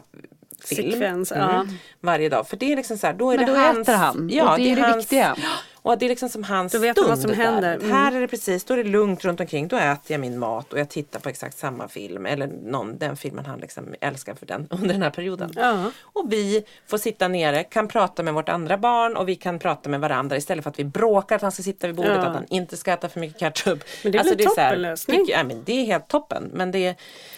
[0.65, 1.65] film Sekvens, mm, ja.
[1.99, 2.47] varje dag.
[2.47, 4.51] För det är liksom så här, då är Men det då hans, äter han, Ja,
[4.51, 5.35] och det är det hans, viktiga.
[5.83, 7.75] Och det är liksom som hans Då vet stund vad som händer.
[7.75, 7.91] Mm.
[7.91, 9.67] Här är det precis, då är det lugnt runt omkring.
[9.67, 12.25] Då äter jag min mat och jag tittar på exakt samma film.
[12.25, 15.51] Eller någon, den filmen han liksom älskar för den under den här perioden.
[15.55, 15.91] Ja.
[16.03, 19.89] Och vi får sitta nere, kan prata med vårt andra barn och vi kan prata
[19.89, 22.19] med varandra istället för att vi bråkar att han ska sitta vid bordet, Ja.
[22.21, 23.83] att han inte ska äta för mycket ketchup.
[23.83, 25.25] Alltså, Men det är väl är så här, toppenlösning?
[25.27, 26.49] ja, men Det är helt toppen.
[26.53, 26.95] Men det är,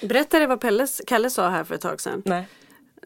[0.07, 2.21] Berättade vad Pelles, Kalle sa här för ett tag sedan.
[2.25, 2.45] nej.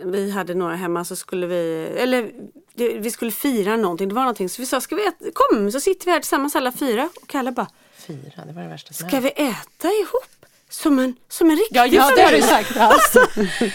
[0.04, 2.32] Vi hade några hemma så skulle vi, eller
[2.74, 4.10] det, vi skulle fira någonting.
[4.10, 6.56] Det var någonting så vi sa, ska vi äta, kom så sitter vi här tillsammans
[6.56, 7.10] alla fyra.
[7.22, 7.68] Och Kalle bara,
[7.98, 10.37] Fyra, det var det värsta som ska vi äta ihop?
[10.70, 12.78] Som en, som en riktig Ja, just Ja, det har du familj?" sagt.
[12.78, 13.20] Alltså.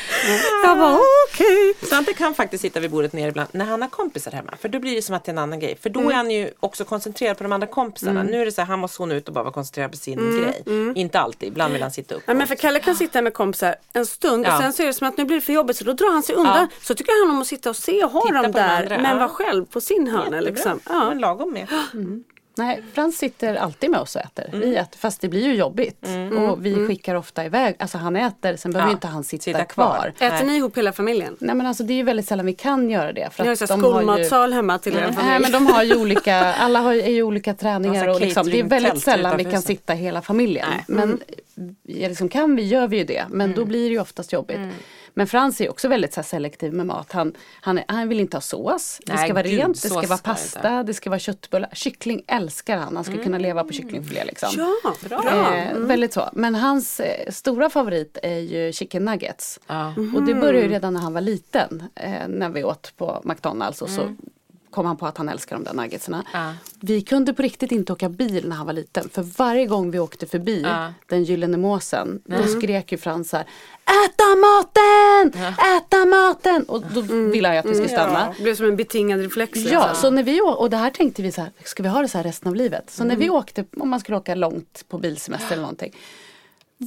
[0.64, 1.74] Jag bara okej.
[1.88, 4.54] Svante kan faktiskt sitta vid bordet ner ibland när han har kompisar hemma.
[4.60, 5.78] För då blir det som att det är en annan grej.
[5.82, 6.12] För då Mm.
[6.12, 8.22] är han ju också koncentrerad på de andra kompisarna.
[8.22, 10.40] Nu är det så här, han måste zona ut och bara vara koncentrerad på sin
[10.40, 10.92] grej.
[10.94, 12.22] Inte alltid, ibland vill han sitta upp.
[12.26, 14.56] Ja, men för Kalle kan sitta med kompisar en stund Ja.
[14.56, 16.12] och sen så är det som att nu blir det för jobbigt så då drar
[16.12, 16.56] han sig undan.
[16.70, 16.76] Ja.
[16.82, 18.98] Så tycker han om att sitta och se och ha Titta dem de där andra,
[18.98, 20.40] men vara själv på sin hörna Jättebra.
[20.40, 20.80] liksom.
[20.84, 21.14] Men Ja.
[21.14, 21.66] lagom med.
[22.54, 24.48] Nej, Frans sitter alltid med oss och äter.
[24.48, 24.60] Mm.
[24.60, 26.04] Vi äter fast det blir ju jobbigt.
[26.38, 29.64] Och vi skickar ofta iväg, alltså han äter, sen behöver Ja, inte han sitta, sitta
[29.64, 29.94] kvar.
[29.94, 30.26] kvar.
[30.26, 30.46] Äter Nej.
[30.46, 31.36] ni ihop hela familjen?
[31.40, 33.28] Nej men alltså det är ju väldigt sällan vi kan göra det.
[33.32, 35.38] För Ni har att har ju- skolmatsal hemma till er Nej familj.
[35.42, 38.46] men de har ju olika, alla har ju, är ju olika träningar Massa och liksom,
[38.50, 40.68] det är väldigt sällan vi kan sitta hela familjen.
[40.88, 41.20] Men
[41.82, 44.58] ja, liksom, kan vi gör vi ju det, men då blir det ju oftast jobbigt.
[45.14, 47.12] Men Frans är också väldigt så selektiv med mat.
[47.12, 49.88] Han, han, är, han vill inte ha sås, det Nej, ska vara gud, rent, det
[49.88, 51.70] ska vara ska det pasta, det ska vara köttbullar.
[51.72, 54.48] Kyckling älskar han, han skulle kunna leva på kycklingfilé liksom.
[54.56, 55.54] Ja, bra.
[55.56, 56.28] Eh, Väldigt så.
[56.32, 59.60] Men hans eh, stora favorit är ju chicken nuggets.
[59.66, 59.94] Ja.
[60.14, 61.82] Och det började ju redan när han var liten.
[61.94, 64.16] Eh, när vi åt på McDonalds och så
[64.72, 66.24] kom han på att han älskar de där nuggetsarna.
[66.32, 66.54] Ja.
[66.80, 69.08] Vi kunde på riktigt inte åka bil när han var liten.
[69.08, 70.92] För varje gång vi åkte förbi Ja.
[71.06, 72.20] den gyllene måsen.
[72.24, 73.46] Då skrek ju Frans så här,
[73.84, 75.42] Äta maten!
[75.76, 76.62] Äta maten!
[76.62, 78.34] Och då ville han ju att vi skulle stanna.
[78.36, 79.54] Det blev som en betingad reflex.
[79.58, 79.72] liksom.
[79.74, 82.08] Ja, så när vi, och det här tänkte vi så här, ska vi ha det
[82.08, 82.90] så här resten av livet?
[82.90, 85.92] Så när vi åkte, om man skulle åka långt på bilsemester eller någonting.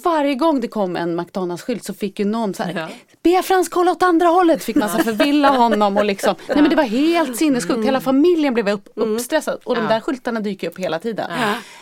[0.04, 2.90] Varje gång det kom en McDonalds-skylt så fick ju någon så här,
[3.24, 4.64] be Frans kolla åt andra hållet.
[4.64, 7.86] Fick man så förvilla honom och liksom, nej men det var helt sinnessjukt.
[7.86, 11.32] Hela familjen blev upp, uppstressad och de där skyltarna dyker upp hela tiden.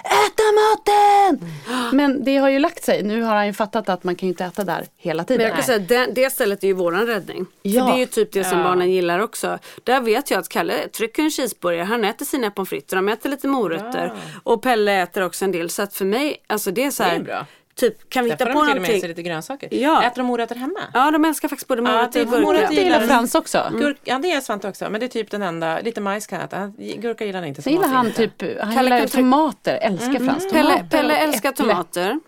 [0.04, 1.50] Äta maten!
[1.92, 3.04] Men det har ju lagt sig.
[3.04, 5.46] Nu har han ju fattat att man kan ju inte äta där hela Men tiden.
[5.46, 7.46] jag kan säga det, det stället är ju våran räddning.
[7.62, 7.86] Ja.
[7.86, 9.60] För det är ju typ det som barnen gillar också.
[9.84, 13.30] Där vet jag att Kalle trycker en cheeseburgare, han äter sina pommes frites, de äter
[13.30, 14.14] lite morötter.
[14.44, 15.70] Och Pelle äter också en del.
[15.70, 17.46] Så att för mig, alltså det är så här, Det är bra.
[17.76, 19.00] Typ, kan vi Där hitta får på de till och med någonting?
[19.00, 19.70] sig lite grönsaker.
[19.74, 20.04] Ja.
[20.04, 20.80] Äter de morötter hemma?
[20.94, 22.42] Ja, de älskar faktiskt både Ja, morötter det och gurka.
[22.46, 23.08] morötter gillar Mm.
[23.10, 23.72] Frans också.
[23.78, 26.40] Gurk, ja det är Svante också men det är typ den enda, lite majs kan
[26.40, 26.72] jag äta.
[26.78, 27.62] Gurka gillar han inte.
[27.62, 28.28] så Sen gillar han inte.
[28.28, 30.48] typ, han Kalle gillar tomater, älskar Frans.
[30.50, 31.66] Tomater Pelle, Pelle älskar äpple.
[31.66, 32.20] tomater.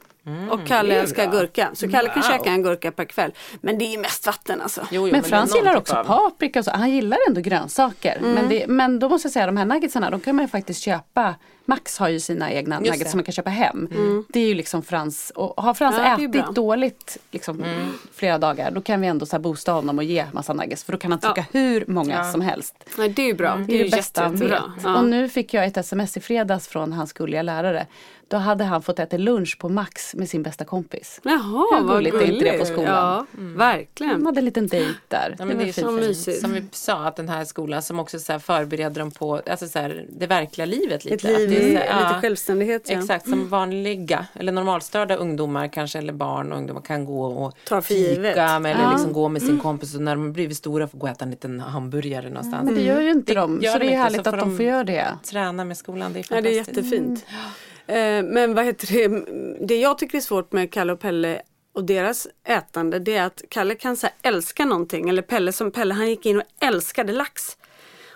[0.52, 1.70] Och Kalle är älskar gurka.
[1.74, 2.30] Så Kalle kan Wow.
[2.32, 3.32] käka en gurka per kväll.
[3.62, 4.82] Men det är ju mest vatten alltså.
[4.92, 6.72] Jo, jo, Men är Frans gillar typ också av- paprika så.
[6.72, 8.18] Han gillar ändå grönsaker.
[8.18, 8.32] Mm.
[8.32, 10.82] Men, det, men då måste jag säga de här nuggetsarna, de kan man ju faktiskt
[10.82, 11.36] köpa.
[11.68, 13.10] Max har ju sina egna nuggets det.
[13.10, 13.88] som man kan köpa hem.
[14.30, 16.08] Det är ju liksom Frans, och har Frans Mm.
[16.08, 17.64] Ja, är ätit dåligt liksom,
[18.16, 20.84] flera dagar då kan vi ändå så här boosta honom och ge massa nuggets.
[20.84, 22.76] För då kan han trycka hur många som helst.
[22.98, 23.56] Nej, det är ju bra.
[23.68, 24.42] Det är det bästa han vet.
[24.42, 24.64] jättebra.
[24.84, 24.96] Ja.
[24.98, 27.88] Och nu fick jag ett sms i fredags från hans gulliga lärare.
[28.28, 31.20] Då hade han fått äta lunch på Max med sin bästa kompis.
[31.24, 32.86] Jaha, Hur vad gulligt är inte det på skolan?
[32.88, 34.14] Ja, verkligen.
[34.14, 35.36] De hade en liten dejt där.
[35.40, 36.42] Ja, men det är så mysigt.
[36.42, 39.68] Som vi sa att den här skolan som också så här förbereder dem på alltså
[39.68, 41.16] så här, det verkliga livet lite.
[41.16, 42.90] Ett liv Att det är så här, lite självständighet.
[42.90, 43.00] Ja.
[43.00, 47.82] Exakt, som vanliga eller normalstörda ungdomar kanske eller barn och ungdomar kan gå och Ta
[47.82, 48.32] för givet.
[48.34, 51.06] fika med, eller liksom gå med sin kompis och när de blivit stora får gå
[51.08, 52.66] och äta en liten hamburgare någonstans.
[52.66, 53.56] Men det gör ju inte Det de.
[53.56, 55.06] Så det de är inte, härligt att de får göra det.
[55.24, 56.78] Träna med skolan, det är Ja, det är fantastiskt.
[56.92, 57.26] jättefint.
[57.88, 59.26] Eh, men vad heter det,
[59.68, 61.42] det jag tycker är svårt med Kalle och Pelle
[61.74, 65.72] och deras ätande det är att Kalle kan så här, älska någonting eller Pelle som
[65.72, 67.58] Pelle han gick in och älskade lax.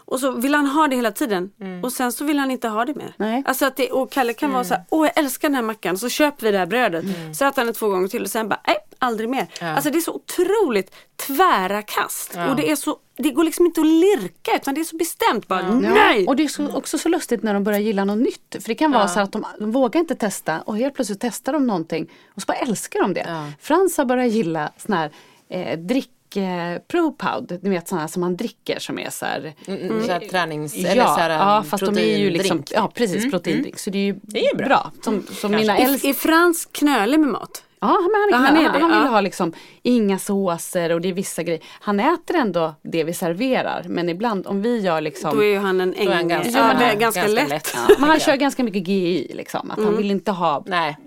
[0.09, 1.51] Och så vill han ha det hela tiden
[1.83, 3.13] och sen så vill han inte ha det mer.
[3.17, 3.43] Nej.
[3.45, 5.97] Alltså att det, och Kalle kan vara så här, åh jag älskar den här mackan
[5.97, 7.05] så köper vi det här brödet.
[7.33, 9.47] Så äter han det två gånger till och sen bara, nej aldrig mer.
[9.61, 10.95] Alltså det är så otroligt
[11.27, 14.85] tvära kast och det är så, det går liksom inte att lirka utan det är
[14.85, 16.27] så bestämt bara, nej!
[16.27, 18.55] Och det är så, också så lustigt när de börjar gilla något nytt.
[18.63, 21.53] För det kan vara så att de, de vågar inte testa och helt plötsligt testar
[21.53, 23.53] de någonting och så bara älskar de det.
[23.61, 25.11] Frans har börjat gilla sån här
[25.49, 30.03] eh, drick eh, ProPoud, ni vet sådana som man dricker som är så här Mm,
[30.05, 33.31] så här tränings Ja, eller så här, ja fast de är ju liksom, ja precis
[33.31, 33.79] proteindrink.
[33.79, 34.67] Så det är ju Det är bra.
[34.67, 34.91] bra.
[35.01, 37.63] Som, som mina äldsta Är, Frans knölig med mat?
[37.81, 39.09] Ja, men han, han, han är han, det, han vill ja.
[39.11, 39.53] ha liksom
[39.83, 41.61] inga såser och det är vissa grejer.
[41.81, 45.57] Han äter ändå det vi serverar men ibland om vi gör liksom Då är ju
[45.57, 46.27] han en ängel.
[46.27, 47.49] ganska- ja, det är ja, ganska, ganska lätt.
[47.49, 47.71] lätt.
[47.75, 49.71] Ja, men han kör ganska mycket GI liksom.
[49.71, 50.97] Att han vill inte ha Nej,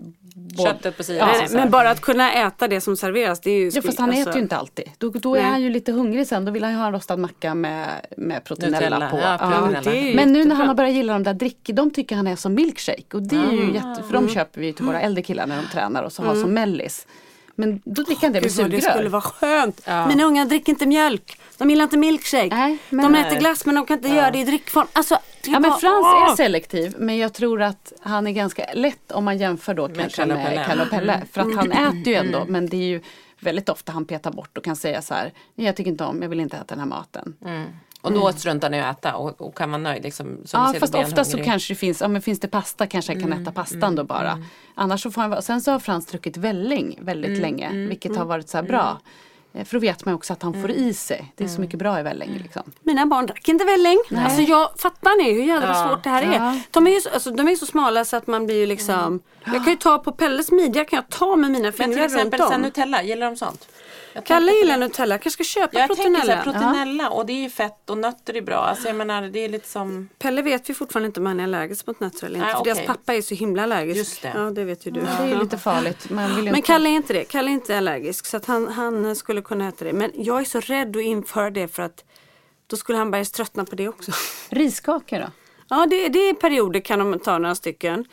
[0.58, 1.28] köttet på sidan.
[1.28, 1.48] Här.
[1.52, 4.22] men bara att kunna äta det som serveras det är ju Ja fast han alltså-
[4.22, 4.84] äter ju inte alltid.
[4.98, 6.44] Då, då är han ju lite hungrig sen.
[6.44, 9.18] Då vill han ju ha en rostad macka med, med proteinella på.
[9.18, 9.68] ja, Ja.
[9.72, 10.16] proteinella.
[10.16, 12.54] Men nu när han har börjat gilla de där drick, de tycker han är som
[12.54, 13.04] milkshake.
[13.16, 15.68] Och det är ju jätte, för de köper vi till våra äldre killar när de
[15.72, 17.06] tränar och så har som mellis.
[17.54, 18.92] Men då dricker han det med vad det sugrör.
[18.94, 19.86] skulle vara skönt.
[20.08, 21.38] Mina ungar dricker inte mjölk.
[21.62, 22.48] De gillar inte milkshake.
[22.56, 24.86] Nej, men- de äter glass men de kan inte göra det i dryckform.
[24.92, 26.30] Alltså, Ja men bara- Frans Åh!
[26.32, 30.16] är selektiv men jag tror att han är ganska lätt om man jämför då kanske
[30.16, 30.64] Kalle och med Pelle.
[30.66, 31.22] Kalle och Pelle.
[31.32, 33.00] För att han äter ju ändå men det är ju
[33.40, 36.22] väldigt ofta han petar bort och kan säga så här Nej jag tycker inte om,
[36.22, 37.34] jag vill inte äta den här maten.
[38.00, 40.38] Och då struntar ni i att äta och, och kan man nöjd liksom.
[40.52, 43.22] Ja fast han ofta så kanske det finns, ja men finns det pasta kanske han
[43.22, 44.38] kan äta pastan då bara.
[44.74, 48.24] Annars så får han, vara- sen så har Frans druckit välling väldigt länge vilket har
[48.24, 49.00] varit så här bra.
[49.54, 51.32] Eh, För då vet man också att han får i sig.
[51.36, 52.62] Det är så mycket bra i välling liksom.
[52.80, 53.98] Mina barn drack inte välling.
[54.16, 56.34] Alltså jag fattar ni hur jävla svårt det här är.
[56.34, 56.58] Ja.
[56.70, 59.20] De är, ju så, alltså, de är så smala så att man blir ju liksom.
[59.44, 62.04] Jag kan ju ta på Pelles midja kan jag ta med mina Men fingrar till
[62.04, 62.62] exempel runt så här, om.
[62.62, 63.68] Nutella, gillar de sånt?
[64.14, 64.86] Jag Kalle gillar det.
[64.86, 65.14] Nutella.
[65.14, 66.34] Jag kanske ska köpa Jag tänker så proteinella.
[66.34, 68.56] här, proteinella och det är ju fett och nötter är bra.
[68.56, 71.44] Alltså jag menar det är lite som Pelle vet vi fortfarande inte om han är
[71.44, 72.46] allergisk mot nötter eller inte.
[72.46, 72.74] Nej, för okej.
[72.74, 73.96] deras pappa är så himla allergisk.
[73.98, 74.32] Just det.
[74.34, 75.00] Ja det vet ju du.
[75.00, 76.10] Det är lite farligt.
[76.10, 77.24] Man vill ju Men inte- Kalle är inte det.
[77.24, 79.92] Kalle är inte allergisk så att han, han skulle kunna äta det.
[79.92, 82.04] Men jag är så rädd att införa det för att
[82.66, 84.12] då skulle han börja tröttna på det också.
[84.50, 85.26] Riskakor då?
[85.74, 88.04] Ja det, det är perioder kan de ta några stycken.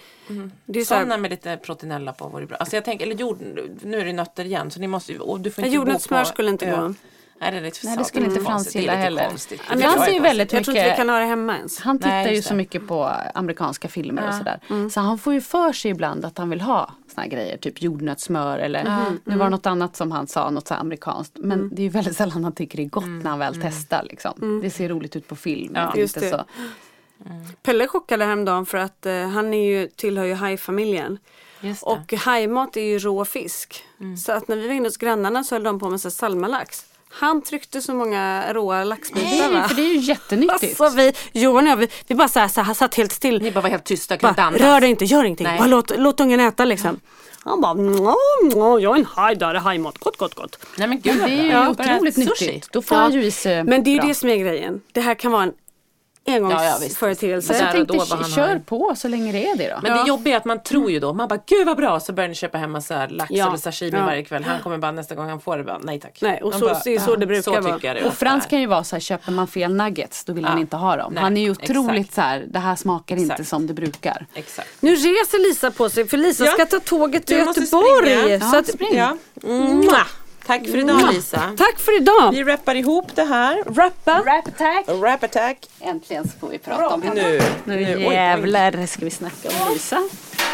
[0.65, 2.57] Det är så här, sådana med lite proteinella på vore bra.
[2.57, 3.37] Alltså jag tänker, eller jord,
[3.83, 5.81] nu är det nötter igen så ni måste ju, och du får Ja, inte bo
[5.81, 6.93] jordnötssmör på skulle inte gå.
[7.41, 8.73] Nej det är lite Nej det skulle inte Frans.
[8.73, 9.27] Det är gilla heller.
[9.27, 9.61] konstigt.
[9.69, 11.57] men Frans jag- är ju väldigt jag tror inte vi mycket kan ha det hemma
[11.57, 11.79] ens.
[11.79, 12.57] Han tittar Nej, ju just så det.
[12.57, 14.89] mycket på amerikanska filmer och sådär.
[14.89, 17.81] Så han får ju för sig ibland att han vill ha såna här grejer, typ
[17.81, 18.83] jordnötssmör eller
[19.23, 21.33] nu var det något annat som han sa, något så här amerikanskt.
[21.37, 24.03] Men det är ju väldigt sällan han tycker det är gott när han väl testar
[24.09, 24.59] liksom.
[24.63, 25.73] Det ser roligt ut på film.
[25.73, 26.37] men det är Just inte det.
[26.37, 26.45] så.
[27.63, 31.17] Pelle chockade häromdagen för att eh, han är ju, tillhör ju hajfamiljen.
[31.81, 33.83] Och hajmat är ju rå fisk.
[34.25, 36.85] Så att när vi var inne hos grannarna så höll de på med så salmalax.
[37.11, 40.81] Han tryckte så många råa laxbitar Nej, för det är ju jättenyttigt.
[40.81, 43.41] Alltså vi, Johan och jag, vi, vi bara så här, så här, satt helt still.
[43.41, 44.61] Ni bara var helt tysta, kunde inte andas.
[44.61, 45.47] rör dig inte, gör ingenting.
[45.57, 46.99] Bara låt, låt ungen äta liksom.
[47.43, 49.97] Han bara, "Mwah, mwah, jag är en haj där, är hajmat.
[49.97, 50.59] Gott, gott, gott.
[50.77, 51.49] Nej men gud det är ju.
[51.51, 52.45] Ja, otroligt sushi.
[52.47, 52.71] nyttigt.
[52.71, 54.07] Då får han ju i sig Men det är ju bra.
[54.07, 54.81] det som är grejen.
[54.91, 55.53] Det här kan vara en
[56.29, 57.47] Ja, ja, engångsföreteelse.
[57.47, 58.59] Så Där jag och tänkte, då kör har.
[58.59, 59.79] på så länge det är det då.
[59.83, 62.13] Men det jobbiga är att man tror ju då, man bara gud vad bra, så
[62.13, 63.47] börjar ni köpa hem massa lax Ja.
[63.47, 64.05] eller sashimi Ja.
[64.05, 64.43] varje kväll.
[64.43, 66.17] Han kommer bara nästa gång han får det bara, nej tack.
[66.21, 68.07] Nej, och Man så- bara, det är så det brukar så vara.
[68.07, 70.49] Och Frans kan ju vara så här, köper man fel nuggets då vill Ja.
[70.49, 71.13] han inte ha dem.
[71.13, 72.15] Nej, han är ju otroligt exakt.
[72.15, 73.49] så här, det här smakar inte Exakt.
[73.49, 74.25] som det brukar.
[74.33, 74.67] Exakt.
[74.79, 76.51] Nu reser Lisa på sig för Lisa Ja.
[76.51, 77.97] ska ta tåget till Du måste Göteborg.
[77.99, 78.39] springa.
[78.39, 79.83] Så Ja, att.
[79.85, 80.05] Ja.
[80.49, 81.53] Tack för idag Lisa.
[81.57, 82.31] tack för idag.
[82.31, 83.63] Vi rappar ihop det här.
[83.65, 84.19] Rappa.
[84.25, 84.85] Rap attack!
[84.87, 85.69] Rap attack.
[85.79, 87.23] Äntligen så får vi prata om henne.
[87.23, 87.41] Nu.
[87.63, 87.95] Nu Nu.
[87.97, 88.13] Oj, oj.
[88.13, 90.09] jävlar ska vi snacka om Lisa.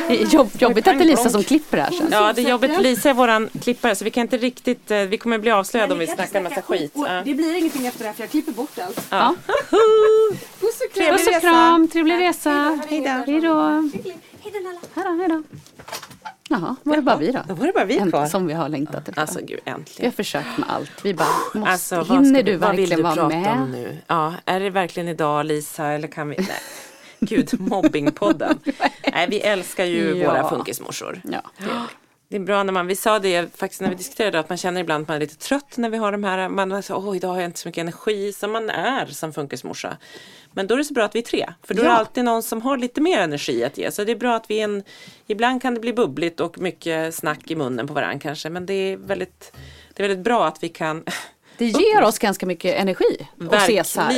[0.07, 2.07] Det är jobb, jobbigt att det är Lisa som klipper här sen.
[2.11, 2.81] Ja, det är jobbigt.
[2.81, 5.99] Lisa är våran klippare så vi kan inte riktigt, eh, vi kommer bli avslöjade om
[5.99, 6.93] vi snackar en massa skit.
[7.25, 9.07] Det blir ingenting efter det här för jag klipper bort allt.
[9.09, 9.35] Ja.
[10.59, 11.17] Puss och kram.
[11.17, 12.79] Puss och kram, trevlig resa.
[12.89, 13.09] Hej då.
[13.25, 15.43] Hej då, hej då.
[16.61, 17.39] Jaha, var det bara vi då?
[17.47, 18.25] Då var det bara vi kvar.
[18.25, 19.21] Som vi har längtat efter.
[19.21, 20.11] Alltså gud, Vi har äntligen.
[20.11, 20.91] försökt med allt.
[21.05, 23.51] Vi bara, måste, Alltså, hinner ska du vi- vad vill verkligen du vara prata med?
[23.61, 23.97] om nu?
[24.07, 26.35] Ja, är det verkligen idag Lisa eller kan vi?
[26.37, 26.47] Nej.
[27.19, 28.59] Gud, mobbingpodden.
[29.13, 30.29] Nej, vi älskar ju Ja.
[30.31, 31.21] våra funkismorsor.
[31.23, 31.41] Ja,
[32.35, 34.81] det är bra när man, vi sa det faktiskt när vi diskuterade att man känner
[34.81, 37.27] ibland att man är lite trött när vi har de här, man så, åh idag
[37.29, 39.97] har jag inte så mycket energi som man är som funkismorsa.
[40.51, 41.97] Men då är det så bra att vi är tre, för då är det Ja.
[41.97, 43.91] alltid någon som har lite mer energi att ge.
[43.91, 44.83] Så det är bra att vi är en,
[45.27, 48.73] ibland kan det bli bubbligt och mycket snack i munnen på varandra kanske, men det
[48.73, 49.51] är väldigt,
[49.93, 51.03] det är väldigt bra att vi kan
[51.57, 54.11] Det ger oss ganska mycket energi att se så här.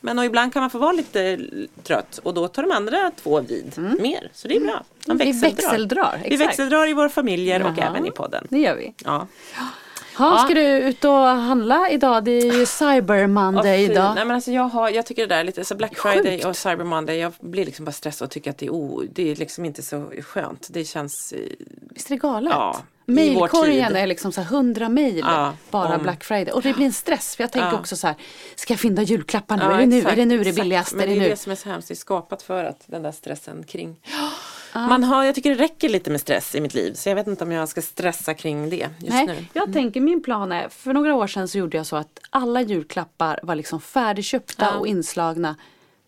[0.00, 1.40] Men och ibland kan man få vara lite
[1.82, 4.30] trött och då tar de andra två vid mer.
[4.34, 4.84] Så det är bra.
[5.06, 5.50] Man Vi växeldrar.
[5.56, 6.48] växeldrar, Vi exakt.
[6.50, 7.86] växeldrar i våra familjer och Jaha.
[7.90, 8.46] även i podden.
[8.50, 8.94] Det gör vi.
[9.04, 9.26] Ja.
[10.18, 12.24] Ha, ska du ut och handla idag?
[12.24, 13.92] Det är ju Cyber Monday fy.
[13.92, 14.14] idag.
[14.14, 16.56] Nej, men alltså jag, har, jag tycker det där är lite så Black Friday och
[16.56, 17.18] Cyber Monday.
[17.18, 19.82] Jag blir liksom bara stressad och tycker att det är, o, det är liksom inte
[19.82, 20.68] så skönt.
[20.70, 21.34] Det känns...
[21.90, 22.52] Visst är det galet?
[22.52, 26.52] Ja, Mailkorgen är liksom så här 100 mail Ja, bara om- Black Friday.
[26.54, 27.78] Och det blir en stress för jag tänker Ja.
[27.78, 28.16] också så här,
[28.56, 29.62] ska jag fynda julklappar nu?
[29.62, 29.96] Ja, är, det nu?
[29.98, 30.56] exakt, är det nu det exakt.
[30.56, 30.96] billigaste?
[30.96, 31.88] Men är det det är det som är så hemskt.
[31.88, 33.96] Det är skapat för att den där stressen kring.
[34.74, 36.94] Man har, jag tycker det räcker lite med stress i mitt liv.
[36.94, 39.46] Så jag vet inte om jag ska stressa kring det just Nej, nu.
[39.52, 42.60] jag tänker min plan är, för några år sedan så gjorde jag så att alla
[42.62, 45.56] julklappar var liksom färdigköpta och inslagna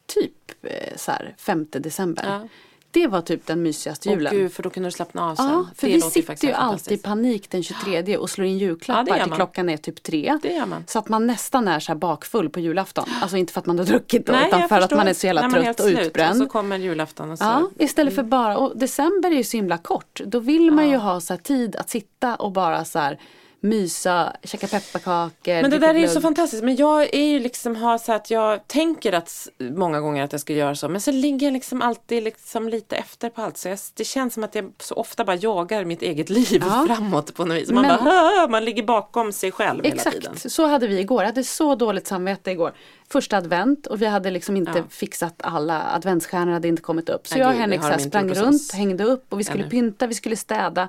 [0.06, 2.48] typ eh, så här 5 december.
[2.92, 3.00] Ja.
[3.00, 4.34] Det var typ den mysigaste julen.
[4.36, 5.46] gud, för då kunde du slappna av sen.
[5.46, 8.64] Ja, för Det vi sitter ju alltid i panik den 23 och slår in Ja,
[8.64, 10.38] julklappar gör till klockan är typ tre.
[10.86, 13.04] Så att man nästan är så här bakfull på julafton.
[13.22, 15.26] Alltså inte för att man har druckit då, Nej, utan för att man är så
[15.26, 16.30] jävla trött och utbränd.
[16.30, 17.44] Och så kommer julafton och så.
[17.44, 20.20] Ja, istället för bara, och december är ju så himla kort.
[20.26, 23.18] Då vill man ju ha så här tid att sitta och bara så här
[23.64, 25.62] mysa, käka pepparkakor.
[25.62, 26.62] Men det där är ju så fantastiskt.
[26.64, 30.40] Men jag är ju liksom har så att jag tänker att många gånger att jag
[30.40, 30.88] ska göra så.
[30.88, 33.56] Men så ligger jag liksom alltid liksom lite efter på allt.
[33.58, 36.84] Så jag, det känns som att jag så ofta bara jagar mitt eget liv Ja.
[36.94, 37.70] framåt på något vis.
[37.70, 40.32] Man Men- bara, man ligger bakom sig själv hela tiden.
[40.32, 41.22] Exakt, så hade vi igår.
[41.22, 42.72] Jag hade så dåligt samvete igår.
[43.08, 44.84] Första advent och vi hade liksom inte Ja.
[44.90, 47.26] fixat alla adventsstjärnor hade inte kommit upp.
[47.28, 49.70] Så Nej, jag och Henrik sprang runt, hängde upp och vi skulle Ännu.
[49.70, 50.88] pynta, vi skulle städa.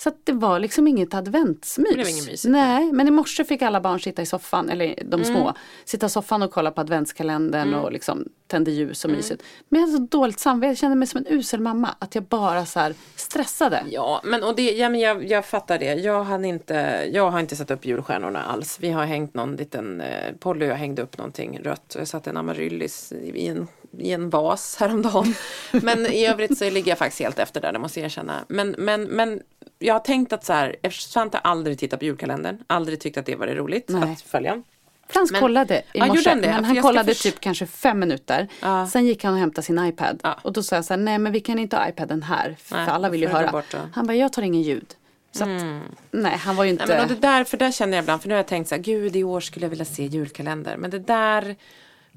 [0.00, 1.88] Så att det var liksom inget adventsmys.
[1.88, 2.52] Det blev inget mysigt.
[2.52, 5.10] Nej, men i morse fick alla barn sitta i soffan, eller Mm.
[5.10, 9.14] de små, sitta i soffan och kolla på adventskalendern och liksom tände ljus Mm.
[9.14, 9.42] och mysigt.
[9.68, 11.94] Men jag hade så dåligt samvete, jag kände mig som en usel mamma.
[11.98, 13.82] Att jag bara så stressade.
[13.90, 15.94] Ja, men, och det, ja, men jag, jag fattar det.
[15.94, 18.78] Jag, hade inte, jag har inte satt upp julstjärnorna alls.
[18.80, 22.08] Vi har hängt någon liten, eh, Polly och jag hängde upp någonting rött och jag
[22.08, 23.68] satte en amaryllis i en,
[24.00, 25.34] i en vas häromdagen.
[25.70, 28.44] men i övrigt så ligger jag faktiskt helt efter där, det måste jag erkänna.
[28.48, 29.40] Men, men, men
[29.78, 33.26] jag har tänkt att så här, eftersom Svante aldrig tittat på julkalendern, aldrig tyckt att
[33.26, 34.12] det var det roligt Nej.
[34.12, 34.62] att följa.
[35.08, 36.36] Frans Men- kollade i Ja, morse, det?
[36.40, 38.48] men För han kollade förs- typ kanske fem minuter.
[38.60, 38.86] Ja.
[38.86, 40.20] Sen gick han och hämtade sin iPad.
[40.22, 40.38] Ja.
[40.42, 42.56] Och då sa jag så här, nej men vi kan inte ha iPaden här.
[42.60, 43.62] För Nej, alla vill ju höra.
[43.92, 44.94] Han bara, jag tar ingen ljud.
[45.32, 45.62] Så att,
[46.10, 46.86] nej han var ju inte.
[46.86, 48.74] Nej, men det där, för där känner jag ibland, för nu har jag tänkt så
[48.74, 50.76] här, gud i år skulle jag vilja se julkalender.
[50.76, 51.56] Men det där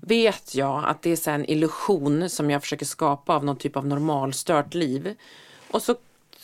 [0.02, 3.86] vet jag att det är en illusion som jag försöker skapa av någon typ av
[3.88, 5.16] normalstört liv.
[5.72, 5.96] Och så,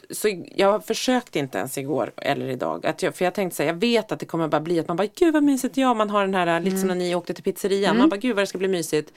[0.09, 2.85] så jag försökte inte ens igår eller idag.
[2.85, 4.97] Att jag, för jag tänkte här, jag vet att det kommer bara bli att man
[4.97, 7.43] bara, gud vad mysigt, ja man har den här, lite som när ni åkte till
[7.43, 9.13] pizzerian, man bara, gud vad det ska bli mysigt.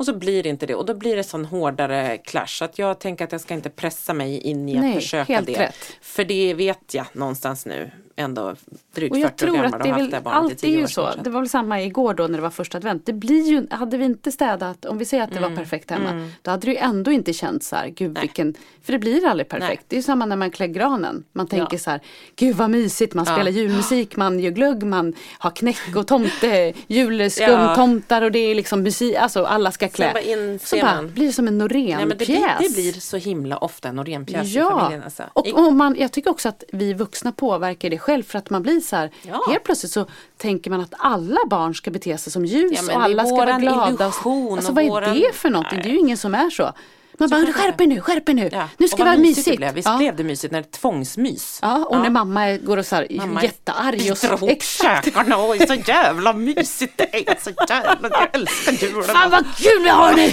[0.00, 2.62] Och så blir det inte det och då blir det sån hårdare clash.
[2.62, 5.58] Att jag tänker att jag ska inte pressa mig in i att Nej, försöka det.
[5.60, 5.96] rätt.
[6.00, 8.54] För det vet jag någonstans nu ändå
[8.94, 10.32] drygt Och jag 40 år tror gammal att och det är haft väl, det i
[10.32, 10.86] allt är 10 ju år.
[10.86, 11.10] så.
[11.24, 13.06] Det var väl samma igår då när det var första advent.
[13.06, 15.50] Det blir ju, hade vi inte städat, om vi säger att det Mm.
[15.50, 18.92] var perfekt hemma, då hade det ju ändå inte känts så här, gud vilken, för
[18.92, 19.68] det blir aldrig perfekt.
[19.70, 19.84] Nej.
[19.88, 21.24] Det är ju samma när man klär granen.
[21.32, 21.78] Man tänker Ja.
[21.78, 22.00] så här,
[22.36, 28.22] gud vad mysigt, man spelar julmusik, man gör glögg, man har knäck och tomte, julskumtomtar
[28.22, 30.10] och det är liksom musik, alltså alla ska klä.
[30.12, 32.58] Bara inser så bara man- blir det som en Nej, men det, Norénpjäs.
[32.58, 35.02] det blir så himla ofta en Norénpjäs i Ja, familjen.
[35.04, 35.22] Alltså.
[35.32, 38.50] och, I- och man, jag tycker också att vi vuxna påverkar det själv för att
[38.50, 39.44] man blir så här, Ja.
[39.48, 40.06] helt plötsligt så
[40.36, 43.36] tänker man att alla barn ska bete sig som ljus Ja, och det alla ska
[43.36, 43.88] vara glada.
[43.88, 45.80] illusion alltså och vad är våran- det för någonting?
[45.82, 46.72] Det är ju ingen som är så.
[47.18, 48.68] Man bara, kan det skärp er nu, skärp er nu, Ja.
[48.78, 49.46] nu och ska det vad vara mysigt.
[49.50, 49.74] Det blev.
[49.74, 49.96] Visst ja.
[49.96, 51.58] blev det mysigt när det är tvångsmys?
[51.62, 54.26] Ja, och när mamma går och så här, Mamma jättearg och så.
[54.26, 57.38] ihop käkarna och så jävla mysigt det är.
[57.44, 59.02] Så jävla, jag älskar julen.
[59.04, 60.30] Fan vad kul vi har nu!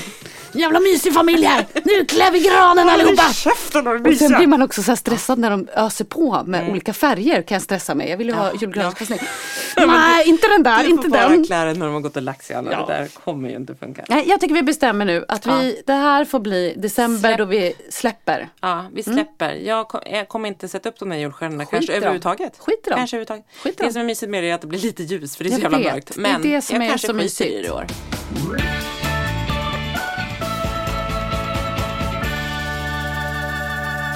[0.57, 1.65] Jävla mysig familj här!
[1.83, 3.33] Nu klär vi granen allihopa!
[3.33, 6.93] Käften och sen blir man också så här stressad när de öser på med olika
[6.93, 8.09] färger kan jag stressa mig.
[8.09, 9.19] Jag vill ju ha Ja, julgranspåsning.
[9.87, 11.45] Nej, inte den där, Du inte får bara den.
[11.45, 12.55] klä dig när de har gått och lagt sig.
[12.55, 12.61] Ja.
[12.61, 14.05] Det där kommer ju inte funka.
[14.09, 17.37] Nej, jag tycker vi bestämmer nu att vi, det här får bli december Släpp.
[17.37, 18.49] då vi släpper.
[18.61, 19.53] Ja, vi släpper.
[19.53, 21.97] Jag, kom, jag kommer inte sätta upp de här julstjärnorna Skit kanske dem.
[21.97, 22.53] överhuvudtaget.
[22.59, 22.97] Skit i dem.
[22.97, 23.45] Kanske överhuvudtaget.
[23.63, 25.49] Skit det som är mysigt med det är att det blir lite ljus för det
[25.49, 25.93] är så Jag jävla vet.
[25.93, 26.07] mörkt.
[26.15, 27.51] Det är Men det som jag är kanske så mysigt.
[27.61, 27.87] det i år.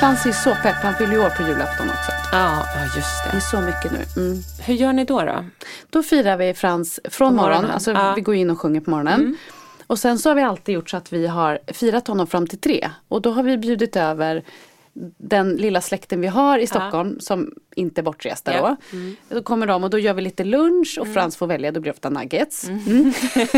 [0.01, 2.11] Frans är så pepp, han fyller ju år på julafton också.
[2.31, 3.41] Ja, ja, just Det är det.
[3.41, 4.21] så mycket nu.
[4.23, 4.41] Mm.
[4.65, 5.21] Hur gör ni då?
[5.21, 5.45] då?
[5.89, 7.71] Då firar vi Frans från morgon, morgonen.
[7.71, 8.13] alltså Ja.
[8.15, 9.37] vi går in och sjunger på morgonen.
[9.87, 12.59] Och sen så har vi alltid gjort så att vi har firat honom fram till
[12.59, 12.89] tre.
[13.07, 14.43] Och då har vi bjudit över
[15.17, 18.77] den lilla släkten vi har i Stockholm som inte är bortresta Ja.
[18.91, 18.97] då.
[19.35, 21.91] Då kommer de och då gör vi lite lunch och Frans får välja, då blir
[21.91, 22.67] det ofta nuggets.
[22.67, 23.13] Mm.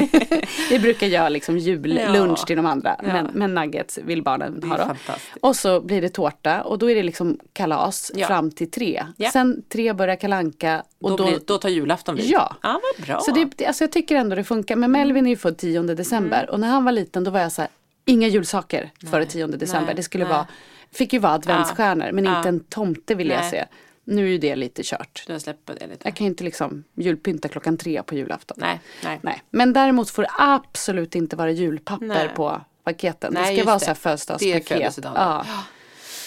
[0.69, 2.45] vi brukar göra liksom jullunch Ja.
[2.45, 3.13] till de andra Ja.
[3.13, 4.93] men, men nuggets vill barnen ha då.
[5.41, 9.05] Och så blir det tårta och då är det liksom kalas fram till tre.
[9.33, 12.25] Sen tre börjar kalanka och Då, då, blir, då tar julafton vid.
[12.25, 12.55] Ja.
[12.63, 13.19] ja vad bra.
[13.19, 14.75] så det, alltså jag tycker ändå det funkar.
[14.75, 16.49] Men Melvin är ju född 10 december Mm.
[16.53, 17.71] och när han var liten då var jag så här,
[18.05, 19.85] inga julsaker före 10 december.
[19.85, 20.33] nej, det skulle nej.
[20.33, 20.47] vara,
[20.93, 23.65] fick ju vara adventsstjärnor men inte en tomte vill jag se.
[24.05, 25.23] Nu är ju det lite kört.
[25.27, 26.01] Du släpper det lite.
[26.07, 28.57] Jag kan ju inte liksom julpynta klockan tre på julafton.
[28.59, 29.19] Nej, nej.
[29.23, 29.41] Nej.
[29.49, 32.29] Men däremot får det absolut inte vara julpapper Nej.
[32.35, 33.33] på paketen.
[33.33, 33.85] Nej, det ska vara det.
[33.85, 34.99] så här födelsedagspaket.
[35.03, 35.45] Ja.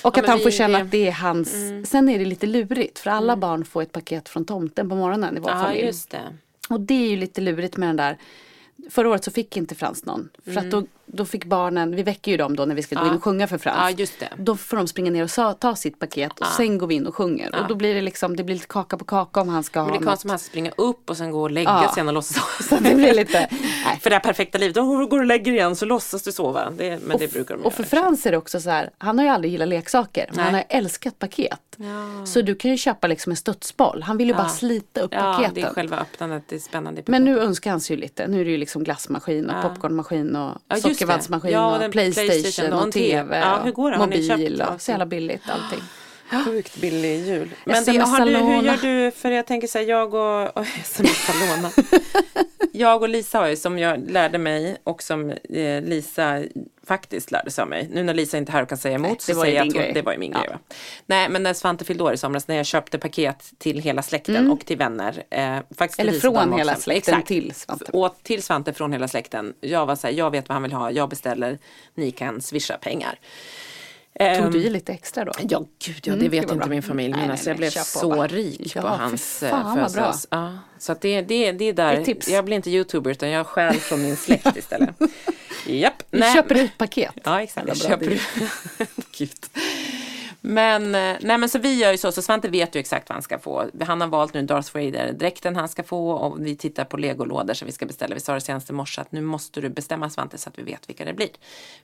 [0.02, 1.50] Och Ja, att han får vi- känna vi- att det är hans.
[1.90, 5.36] Sen är det lite lurigt för alla barn får ett paket från tomten på morgonen
[5.36, 5.84] i vår Ja, familj.
[5.86, 6.20] just det.
[6.68, 8.16] Och det är ju lite lurigt med den där.
[8.90, 10.28] Förra året så fick inte Frans någon.
[10.44, 13.00] För att då, då fick barnen, vi väcker ju dem då när vi ska gå.
[13.04, 13.08] Ja.
[13.08, 13.76] in och sjunga för Frans.
[13.80, 14.28] Ja, just det.
[14.36, 17.14] Då får de springa ner och ta sitt paket och sen går vi in och
[17.14, 17.60] sjunger.
[17.62, 19.90] Och då blir det liksom, det blir lite kaka på kaka om han ska Men
[19.90, 21.88] ha det är konstigt om han ska springa upp och sen gå och lägga Ja.
[21.94, 23.48] sig igen och låtsas Så det blir lite.
[24.00, 26.70] För det här perfekta livet, då går du och lägger igen så låtsas du sova.
[26.70, 27.88] Det, men det brukar de Och för göra.
[27.90, 30.30] Frans är det också så här, han har ju aldrig gillat leksaker.
[30.32, 31.60] Men han har älskat paket.
[32.24, 34.02] Så du kan ju köpa liksom en studsboll.
[34.02, 34.48] Han vill ju bara Ja.
[34.48, 35.54] slita upp Ja, paketen.
[35.54, 37.02] det är själva öppnandet, det är spännande.
[37.06, 38.26] Men nu önskar han sig ju lite.
[38.26, 39.68] Nu är det ju liksom glassmaskin och Ja.
[39.68, 41.04] popcornmaskin och Ja, just det.
[41.06, 43.38] sockervaddsmaskin Ja, och den Playstation, Playstation och och TV.
[43.38, 43.96] Ja, hur går det?
[43.96, 44.82] Har ni mobil köpt och allt?
[44.82, 45.82] så jävla billigt allting.
[46.44, 47.50] Sjukt billig jul.
[47.64, 49.10] Men du, hur gör du?
[49.10, 50.56] För jag tänker så här, jag och...
[50.56, 51.70] Oh, sms Salona.
[52.72, 56.42] jag och Lisa har ju, som jag lärde mig och som eh, Lisa
[56.86, 57.88] faktiskt lärde sig av mig.
[57.92, 59.74] Nu när Lisa inte är här och kan säga emot Nej, så säger jag att
[59.84, 60.38] hon, det var ju min Ja.
[60.40, 60.50] grej.
[60.50, 60.58] Va?
[61.06, 64.50] Nej men när Svante fyllde år i somras när jag köpte paket till hela släkten
[64.50, 65.22] och till vänner.
[65.30, 66.82] Eh, faktiskt Eller från hela också.
[66.82, 67.28] släkten Exakt.
[67.28, 67.84] till Svante.
[67.92, 69.54] Och till Svante från hela släkten.
[69.60, 71.58] Jag var så här, jag vet vad han vill ha, jag beställer,
[71.94, 73.18] ni kan swisha pengar.
[74.18, 75.32] Tog Ehm, du i lite extra då?
[75.48, 76.66] Ja, gud ja, Mm, det det vet inte bra.
[76.66, 77.08] min familj.
[77.08, 78.26] Nej, Men nej, alltså, jag nej, blev så bara.
[78.26, 79.74] rik Ja, på hans bra.
[79.74, 80.26] födelsedags.
[80.30, 82.02] Ja, så att det, det, det är där.
[82.06, 82.32] Det är.
[82.32, 84.90] Jag blir inte youtuber utan jag stjäl från min släkt istället.
[85.66, 86.02] Japp.
[86.10, 87.12] Du köper ut paket.
[87.24, 87.68] Ja, exakt.
[87.68, 88.06] Jag köper
[89.18, 89.30] Gud.
[90.48, 93.14] Men, eh, nej men så vi gör ju så, så Svante vet ju exakt vad
[93.16, 93.64] han ska få.
[93.86, 97.66] Han har valt nu Darth Vader-dräkten han ska få och vi tittar på legolådor som
[97.66, 98.14] vi ska beställa.
[98.14, 100.62] Vi sa det senast i morse att nu måste du bestämma Svante så att vi
[100.62, 101.28] vet vilka det blir.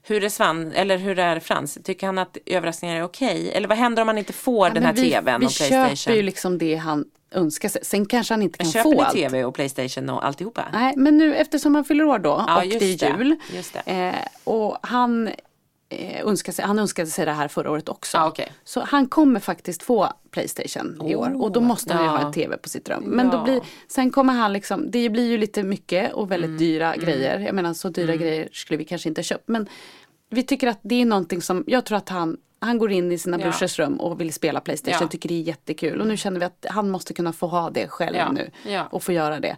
[0.03, 1.77] Hur är Svan, eller hur är Frans?
[1.83, 3.51] Tycker han att överraskningar är okej?
[3.53, 5.95] Eller vad händer om man inte får Ja, den här vi, tvn vi och Playstation?
[5.95, 7.85] köper ju liksom det han önskar sig.
[7.85, 9.13] Sen kanske han inte kan Köper få ni allt.
[9.15, 10.65] tv och Playstation och alltihopa?
[10.73, 13.23] Nej, men nu eftersom han fyller år då Ja, och det är det.
[13.23, 13.35] jul.
[13.51, 13.91] Just det.
[13.91, 15.29] Eh, och han,
[15.93, 18.17] eh, önskar sig, han önskade sig det här förra året också.
[18.17, 18.51] Ja, okej.
[18.63, 22.33] Så han kommer faktiskt få Playstation i år och då måste han ju ha en
[22.33, 23.03] TV på sitt rum.
[23.03, 23.31] Men Ja.
[23.37, 26.57] då blir, sen kommer han liksom, det blir ju lite mycket och väldigt Mm.
[26.59, 27.39] dyra grejer.
[27.39, 29.47] Jag menar så dyra grejer skulle vi kanske inte ha köpt.
[29.47, 29.67] Men
[30.29, 33.17] vi tycker att det är någonting som, jag tror att han han går in i
[33.17, 33.43] sina Ja.
[33.43, 35.07] brorsors rum och vill spela Playstation, Ja.
[35.07, 36.01] tycker det är jättekul.
[36.01, 38.31] Och nu känner vi att han måste kunna få ha det själv Ja.
[38.31, 38.51] nu.
[38.91, 39.57] Och få göra det.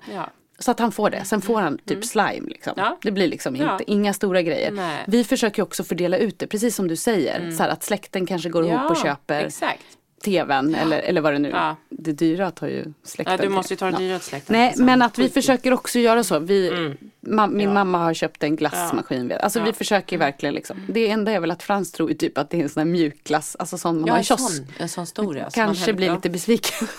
[0.57, 0.61] Ja.
[0.63, 1.25] Så att han får det.
[1.25, 2.47] Sen får han typ slime.
[2.49, 2.73] Liksom.
[2.77, 2.97] Ja.
[3.01, 3.71] Det blir liksom Ja.
[3.71, 4.71] inte, inga stora grejer.
[4.71, 4.93] Nej.
[4.95, 5.03] Mm.
[5.07, 7.51] Vi försöker också fördela ut det, precis som du säger.
[7.51, 9.43] Så här att släkten kanske går ihop och köper.
[9.45, 9.81] Exakt.
[10.23, 11.75] tvn eller, eller vad det nu Ja.
[11.89, 13.97] Det dyra tar ju släkten Ja, du måste ju ta det Ja.
[13.99, 14.55] dyra till släkten.
[14.55, 14.85] Nej, liksom.
[14.85, 16.39] men att vi försöker också göra så.
[16.39, 16.97] Vi, Mm.
[17.27, 17.73] ma- min Ja.
[17.73, 19.31] mamma har köpt en glassmaskin.
[19.39, 20.77] Alltså vi försöker verkligen liksom.
[20.89, 22.85] Det enda är väl att Frans tror ju typ att det är en sån här
[22.85, 24.55] mjukglass, alltså sån man Ja, har en i kiosk.
[24.55, 25.43] sån, en sån stor ja.
[25.43, 26.15] man Kanske blir ja.
[26.15, 26.87] lite besviken.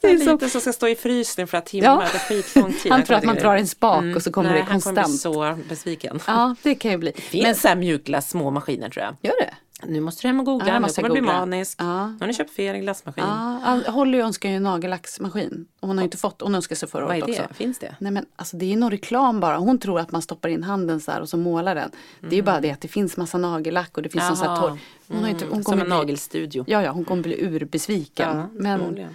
[0.00, 1.86] Det är lite som ska stå i frysen i flera timmar.
[1.88, 2.04] Ja.
[2.12, 2.92] Det är skitlång tid.
[2.92, 4.16] Han tror att man drar en spak Mm.
[4.16, 5.54] och så kommer Nej, det Han kommer konstant.
[5.54, 6.20] bli så besviken.
[6.26, 7.12] Ja, det kan ju bli.
[7.16, 9.16] Det finns så här mjukglass, små maskiner tror jag.
[9.22, 9.54] Gör det?
[9.86, 11.76] Nu måste du hem och googla, Ja, nu kommer du bli manisk.
[11.80, 12.06] Ja.
[12.06, 13.24] Nu har ni köpt fel glassmaskin.
[13.26, 15.66] Ja, Holly önskar ju en nagellacksmaskin.
[15.80, 17.42] Hon har ju inte fått, hon önskar sig förra Vad är året det?
[17.42, 17.54] också.
[17.54, 17.94] Finns det?
[17.98, 19.56] Nej men alltså det är någon reklam bara.
[19.56, 21.90] Hon tror att man stoppar in handen så här och så målar den.
[22.20, 24.44] Det är ju bara det att det finns massa nagellack och det finns någon så
[24.44, 24.62] här Mm.
[24.62, 24.70] Jaha.
[24.70, 24.78] torr.
[25.14, 26.64] Hon, har inte, hon Som kommer en bli, nagelstudio.
[26.68, 28.36] Ja, ja, hon kommer bli urbesviken.
[28.36, 29.06] Ja, men.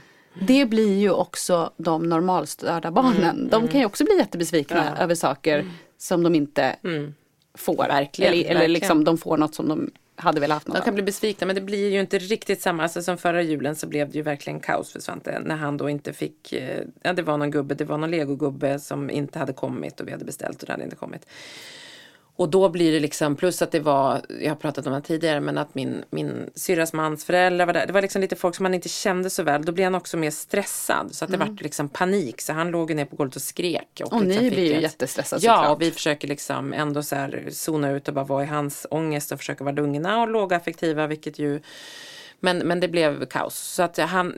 [0.41, 3.49] Det blir ju också de normalstörda barnen.
[3.51, 5.65] De kan ju också bli jättebesvikna Mm, över saker
[5.97, 7.13] som de inte Mm.
[7.53, 7.75] får.
[7.87, 10.93] Verkligen, eller eller liksom de får något som de hade velat haft något De kan
[10.93, 12.83] bli besvikna men det blir ju inte riktigt samma.
[12.83, 15.39] Alltså, som förra julen så blev det ju verkligen kaos för Svante.
[15.45, 18.79] När han då inte fick, eh, ja det var någon gubbe, det var någon legogubbe
[18.79, 21.25] som inte hade kommit och vi hade beställt och det hade inte kommit.
[22.35, 25.39] Och då blir det liksom, plus att det var, jag har pratat om det tidigare,
[25.39, 27.85] men att min, min syrras mans föräldrar var där.
[27.87, 29.65] Det var liksom lite folk som man inte kände så väl.
[29.65, 31.15] Då blev han också mer stressad.
[31.15, 32.41] Så att det var liksom panik.
[32.41, 34.01] Så han låg ner på golvet och skrek.
[34.01, 34.13] Mm.
[34.17, 35.75] Och liksom ni blir ju ett- jättestressade Ja, såklart.
[35.75, 39.31] och vi försöker liksom ändå så här zona ut och bara vara i hans ångest
[39.31, 41.61] och försöka vara lugna och lågaffektiva, vilket ju
[42.43, 43.55] men, men det blev kaos.
[43.55, 44.33] Så att han,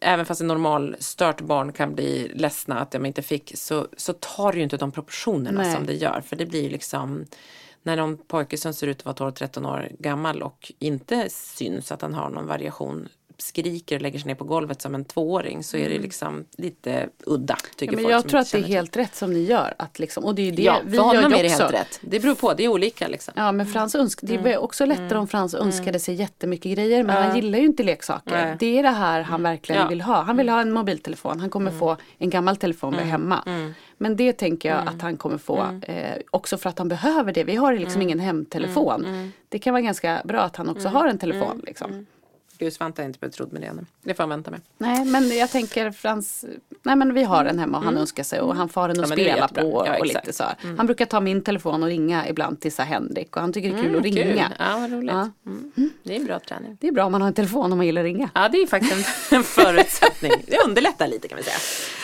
[0.00, 4.12] även fast en normal stört barn kan bli ledsna att de inte fick, så, så
[4.12, 5.74] tar det ju inte de proportionerna Nej.
[5.74, 6.20] som det gör.
[6.20, 7.24] För det blir ju liksom,
[7.82, 12.02] när någon pojke som ser ut att vara 12-13 år gammal och inte syns att
[12.02, 13.08] han har någon variation
[13.38, 17.08] skriker och lägger sig ner på golvet som en tvååring så är det liksom lite
[17.26, 17.56] udda.
[17.76, 18.04] Tycker Mm.
[18.04, 18.74] Ja, men folk jag tror att det är känner till.
[18.76, 19.74] helt rätt som ni gör.
[19.78, 21.62] Att liksom, och det är ju det Ja, vi för honom gör är det också.
[21.62, 21.98] helt rätt.
[22.02, 23.34] Det beror på, det är olika liksom.
[23.36, 27.22] Ja men Frans önsk, det var också lättare om Frans önskade sig jättemycket grejer men
[27.22, 28.30] han gillar ju inte leksaker.
[28.30, 28.56] Nej.
[28.60, 29.88] Det är det här han verkligen Ja.
[29.88, 30.22] vill ha.
[30.22, 33.72] Han vill ha en mobiltelefon, han kommer få en gammal telefon där hemma.
[33.98, 37.44] Men det tänker jag att han kommer få eh, också för att han behöver det.
[37.44, 39.32] Vi har liksom ingen hemtelefon.
[39.48, 41.62] Det kan vara ganska bra att han också har en telefon.
[41.66, 42.06] Liksom.
[42.58, 43.86] Gud, Svante har inte blivit trodd med det ännu.
[44.02, 44.60] Det får han vänta med.
[44.78, 46.44] Nej men jag tänker Frans,
[46.82, 49.04] nej men vi har den hemma och han önskar sig och han får den Ja,
[49.04, 50.54] att är spela på Ja, och lite så här.
[50.76, 53.78] Han brukar ta min telefon och ringa ibland till så Henrik och han tycker det
[53.78, 54.22] är kul att ringa.
[54.22, 54.54] Kul.
[54.58, 55.12] Ja, vad roligt.
[55.12, 55.30] Ja.
[55.46, 55.90] Mm.
[56.02, 56.76] Det är bra träning.
[56.80, 58.30] Det är bra om man har en telefon om man gillar att ringa.
[58.34, 59.04] Ja, det är faktiskt en,
[59.38, 60.32] en förutsättning.
[60.46, 61.56] Det underlättar lite kan vi säga.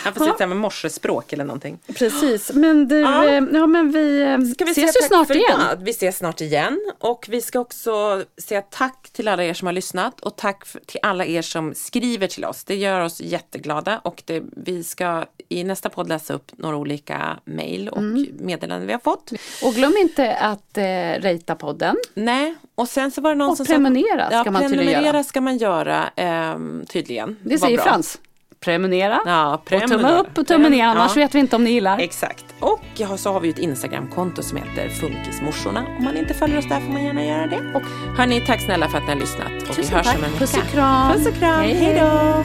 [0.05, 1.78] Han får sitta med morsespråk eller någonting.
[1.94, 3.24] Precis, men du, Ja.
[3.24, 5.44] ja, ja men vi, eh, Ska vi ses ju snart igen.
[5.61, 5.76] idag?
[5.84, 6.92] Vi ses snart igen.
[6.98, 10.80] Och vi ska också säga tack till alla er som har lyssnat och tack för,
[10.80, 12.64] till alla er som skriver till oss.
[12.64, 17.38] Det gör oss jätteglada och det, vi ska i nästa podd läsa upp några olika
[17.45, 18.26] mejl och Mm.
[18.38, 19.32] meddelanden vi har fått.
[19.64, 20.84] Och glöm inte att eh,
[21.30, 21.97] ratea podden.
[22.14, 24.40] Nej, och sen så var det någon Och som prenumerera sa...
[24.40, 27.36] ska man tydligen prenumerera ska man göra ehm, tydligen.
[27.43, 27.78] Det säger.
[27.78, 28.18] Frans.
[28.64, 29.20] Prenumerera.
[29.26, 30.18] Ja, och tumme prenumerera.
[30.20, 31.22] upp och tummen ner, annars Ja.
[31.22, 31.98] vet vi inte om ni gillar.
[31.98, 32.44] Exakt.
[32.60, 32.80] Och
[33.18, 35.84] så har vi ett Instagramkonto som heter Funkismorsorna.
[35.98, 37.60] Om man inte följer oss där får man gärna göra det.
[37.74, 37.82] Och
[38.18, 39.46] hörni, tack snälla för att ni har lyssnat.
[39.46, 40.18] Och vi Tusen hörs tack.
[40.18, 40.38] om en vecka.
[40.44, 41.12] Puss och kram.
[41.12, 41.60] Puss och kram.
[41.60, 42.44] Hej då.